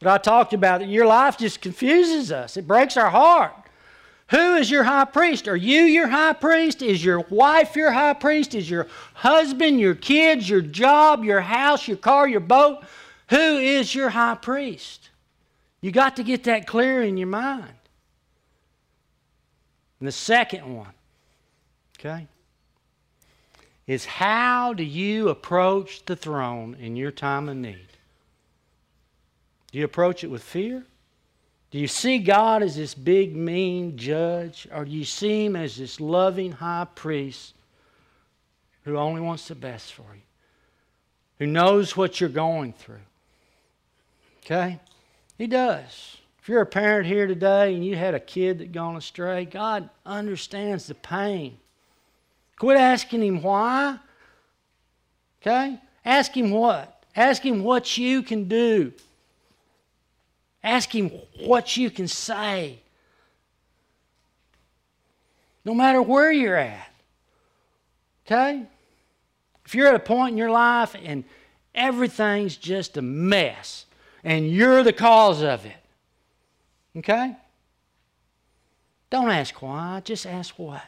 that 0.00 0.12
I 0.12 0.18
talked 0.18 0.52
about 0.52 0.86
your 0.86 1.06
life 1.06 1.38
just 1.38 1.60
confuses 1.60 2.32
us. 2.32 2.56
It 2.56 2.66
breaks 2.66 2.96
our 2.96 3.10
heart. 3.10 3.52
Who 4.30 4.56
is 4.56 4.70
your 4.70 4.82
high 4.82 5.04
priest? 5.04 5.46
Are 5.46 5.56
you 5.56 5.82
your 5.82 6.08
high 6.08 6.32
priest? 6.32 6.82
Is 6.82 7.04
your 7.04 7.20
wife 7.30 7.76
your 7.76 7.92
high 7.92 8.14
priest? 8.14 8.54
Is 8.54 8.68
your 8.68 8.88
husband, 9.14 9.78
your 9.78 9.94
kids, 9.94 10.50
your 10.50 10.62
job, 10.62 11.22
your 11.22 11.40
house, 11.40 11.86
your 11.86 11.96
car, 11.96 12.26
your 12.26 12.40
boat? 12.40 12.84
Who 13.30 13.58
is 13.58 13.94
your 13.94 14.08
high 14.08 14.34
priest? 14.34 15.10
You 15.80 15.92
got 15.92 16.16
to 16.16 16.24
get 16.24 16.44
that 16.44 16.66
clear 16.66 17.02
in 17.02 17.16
your 17.16 17.28
mind. 17.28 17.72
And 20.00 20.08
the 20.08 20.12
second 20.12 20.74
one, 20.74 20.92
okay, 21.98 22.26
is 23.86 24.04
how 24.04 24.72
do 24.72 24.82
you 24.82 25.28
approach 25.28 26.04
the 26.04 26.16
throne 26.16 26.76
in 26.80 26.96
your 26.96 27.10
time 27.10 27.48
of 27.48 27.56
need? 27.56 27.88
Do 29.70 29.78
you 29.78 29.84
approach 29.84 30.24
it 30.24 30.30
with 30.30 30.42
fear? 30.42 30.84
Do 31.70 31.78
you 31.78 31.88
see 31.88 32.18
God 32.18 32.62
as 32.62 32.76
this 32.76 32.94
big, 32.94 33.36
mean 33.36 33.96
judge? 33.96 34.66
Or 34.72 34.84
do 34.84 34.90
you 34.90 35.04
see 35.04 35.44
Him 35.44 35.56
as 35.56 35.76
this 35.76 36.00
loving 36.00 36.52
high 36.52 36.86
priest 36.94 37.54
who 38.84 38.96
only 38.96 39.20
wants 39.20 39.48
the 39.48 39.54
best 39.54 39.92
for 39.92 40.14
you? 40.14 40.22
Who 41.38 41.46
knows 41.46 41.96
what 41.96 42.20
you're 42.20 42.30
going 42.30 42.72
through? 42.72 43.00
Okay? 44.38 44.80
He 45.36 45.46
does. 45.46 46.16
If 46.40 46.48
you're 46.48 46.62
a 46.62 46.66
parent 46.66 47.06
here 47.06 47.26
today 47.26 47.74
and 47.74 47.84
you 47.84 47.96
had 47.96 48.14
a 48.14 48.20
kid 48.20 48.58
that 48.60 48.72
gone 48.72 48.96
astray, 48.96 49.44
God 49.44 49.90
understands 50.06 50.86
the 50.86 50.94
pain. 50.94 51.58
Quit 52.58 52.78
asking 52.78 53.22
him 53.22 53.42
why. 53.42 53.98
Okay? 55.40 55.78
Ask 56.04 56.36
him 56.36 56.50
what? 56.50 57.04
Ask 57.14 57.42
him 57.42 57.62
what 57.62 57.96
you 57.96 58.22
can 58.22 58.48
do. 58.48 58.92
Ask 60.62 60.94
him 60.94 61.10
what 61.40 61.76
you 61.76 61.90
can 61.90 62.08
say. 62.08 62.80
No 65.64 65.74
matter 65.74 66.00
where 66.00 66.32
you're 66.32 66.56
at. 66.56 66.92
Okay? 68.26 68.64
If 69.64 69.74
you're 69.74 69.88
at 69.88 69.94
a 69.94 70.00
point 70.00 70.32
in 70.32 70.38
your 70.38 70.50
life 70.50 70.94
and 71.00 71.24
everything's 71.74 72.56
just 72.56 72.96
a 72.96 73.02
mess, 73.02 73.84
and 74.24 74.50
you're 74.50 74.82
the 74.82 74.92
cause 74.92 75.42
of 75.42 75.64
it. 75.66 75.76
Okay? 76.96 77.36
Don't 79.10 79.30
ask 79.30 79.60
why, 79.62 80.00
just 80.04 80.26
ask 80.26 80.58
what. 80.58 80.82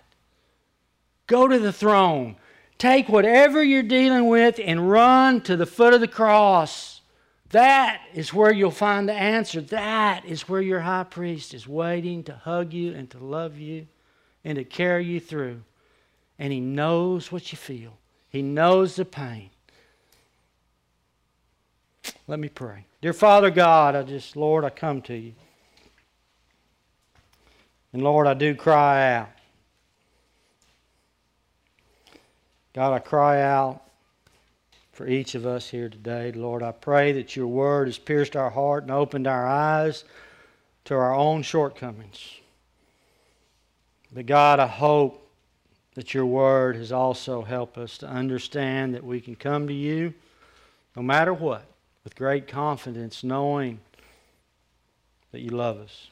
Go 1.28 1.46
to 1.46 1.58
the 1.58 1.72
throne. 1.72 2.34
Take 2.78 3.08
whatever 3.08 3.62
you're 3.62 3.82
dealing 3.82 4.26
with 4.26 4.58
and 4.62 4.90
run 4.90 5.40
to 5.42 5.56
the 5.56 5.66
foot 5.66 5.94
of 5.94 6.00
the 6.00 6.08
cross. 6.08 7.02
That 7.50 8.02
is 8.14 8.34
where 8.34 8.52
you'll 8.52 8.70
find 8.70 9.08
the 9.08 9.14
answer. 9.14 9.60
That 9.60 10.24
is 10.24 10.48
where 10.48 10.60
your 10.60 10.80
high 10.80 11.04
priest 11.04 11.54
is 11.54 11.68
waiting 11.68 12.24
to 12.24 12.34
hug 12.34 12.72
you 12.72 12.92
and 12.92 13.08
to 13.10 13.18
love 13.18 13.58
you 13.58 13.86
and 14.44 14.56
to 14.56 14.64
carry 14.64 15.04
you 15.04 15.20
through. 15.20 15.62
And 16.38 16.52
he 16.52 16.60
knows 16.60 17.30
what 17.30 17.52
you 17.52 17.58
feel, 17.58 17.98
he 18.28 18.42
knows 18.42 18.96
the 18.96 19.04
pain. 19.04 19.50
Let 22.26 22.38
me 22.38 22.48
pray. 22.48 22.84
Dear 23.00 23.12
Father 23.14 23.50
God, 23.50 23.96
I 23.96 24.02
just, 24.02 24.36
Lord, 24.36 24.64
I 24.64 24.70
come 24.70 25.00
to 25.02 25.16
you. 25.16 25.32
And 27.92 28.02
Lord, 28.02 28.26
I 28.26 28.34
do 28.34 28.54
cry 28.54 29.14
out. 29.14 29.30
God, 32.78 32.92
I 32.92 33.00
cry 33.00 33.42
out 33.42 33.82
for 34.92 35.08
each 35.08 35.34
of 35.34 35.44
us 35.44 35.68
here 35.68 35.88
today. 35.88 36.30
Lord, 36.30 36.62
I 36.62 36.70
pray 36.70 37.10
that 37.10 37.34
your 37.34 37.48
word 37.48 37.88
has 37.88 37.98
pierced 37.98 38.36
our 38.36 38.50
heart 38.50 38.84
and 38.84 38.92
opened 38.92 39.26
our 39.26 39.44
eyes 39.44 40.04
to 40.84 40.94
our 40.94 41.12
own 41.12 41.42
shortcomings. 41.42 42.34
But 44.12 44.26
God, 44.26 44.60
I 44.60 44.68
hope 44.68 45.28
that 45.96 46.14
your 46.14 46.24
word 46.24 46.76
has 46.76 46.92
also 46.92 47.42
helped 47.42 47.78
us 47.78 47.98
to 47.98 48.06
understand 48.06 48.94
that 48.94 49.02
we 49.02 49.20
can 49.20 49.34
come 49.34 49.66
to 49.66 49.74
you 49.74 50.14
no 50.94 51.02
matter 51.02 51.34
what 51.34 51.64
with 52.04 52.14
great 52.14 52.46
confidence, 52.46 53.24
knowing 53.24 53.80
that 55.32 55.40
you 55.40 55.50
love 55.50 55.80
us, 55.80 56.06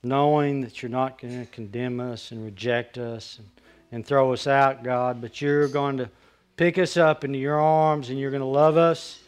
knowing 0.00 0.60
that 0.60 0.80
you're 0.80 0.90
not 0.90 1.20
going 1.20 1.44
to 1.44 1.50
condemn 1.50 1.98
us 1.98 2.30
and 2.30 2.44
reject 2.44 2.98
us 2.98 3.40
and, 3.40 3.48
and 3.92 4.04
throw 4.04 4.32
us 4.32 4.46
out, 4.46 4.82
God, 4.82 5.20
but 5.20 5.40
you're 5.40 5.68
going 5.68 5.98
to 5.98 6.10
pick 6.56 6.78
us 6.78 6.96
up 6.96 7.24
into 7.24 7.38
your 7.38 7.60
arms 7.60 8.10
and 8.10 8.18
you're 8.18 8.30
going 8.30 8.40
to 8.40 8.46
love 8.46 8.76
us. 8.76 9.20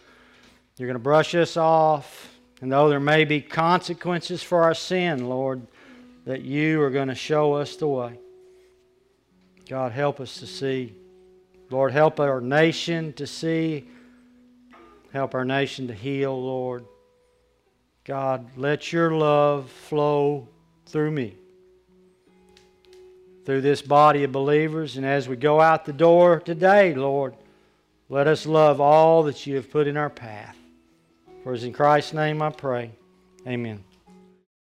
You're 0.76 0.88
going 0.88 0.94
to 0.94 1.02
brush 1.02 1.34
us 1.34 1.56
off. 1.56 2.34
And 2.60 2.70
though 2.70 2.88
there 2.88 3.00
may 3.00 3.24
be 3.24 3.40
consequences 3.40 4.42
for 4.42 4.62
our 4.62 4.74
sin, 4.74 5.28
Lord, 5.28 5.66
that 6.26 6.42
you 6.42 6.80
are 6.82 6.90
going 6.90 7.08
to 7.08 7.14
show 7.14 7.54
us 7.54 7.76
the 7.76 7.88
way. 7.88 8.18
God, 9.68 9.92
help 9.92 10.20
us 10.20 10.38
to 10.40 10.46
see. 10.46 10.94
Lord, 11.70 11.92
help 11.92 12.20
our 12.20 12.40
nation 12.40 13.12
to 13.14 13.26
see 13.26 13.86
Help 15.12 15.34
our 15.34 15.44
nation 15.44 15.88
to 15.88 15.94
heal, 15.94 16.40
Lord. 16.40 16.84
God, 18.04 18.56
let 18.56 18.92
your 18.92 19.10
love 19.10 19.68
flow 19.70 20.48
through 20.86 21.10
me, 21.10 21.36
through 23.44 23.60
this 23.60 23.82
body 23.82 24.24
of 24.24 24.32
believers. 24.32 24.96
And 24.96 25.06
as 25.06 25.28
we 25.28 25.36
go 25.36 25.60
out 25.60 25.84
the 25.84 25.92
door 25.92 26.40
today, 26.40 26.94
Lord, 26.94 27.34
let 28.08 28.26
us 28.26 28.46
love 28.46 28.80
all 28.80 29.22
that 29.24 29.46
you 29.46 29.56
have 29.56 29.70
put 29.70 29.86
in 29.86 29.96
our 29.96 30.10
path. 30.10 30.56
For 31.42 31.54
it's 31.54 31.64
in 31.64 31.72
Christ's 31.72 32.12
name 32.12 32.42
I 32.42 32.50
pray. 32.50 32.90
Amen. 33.46 33.82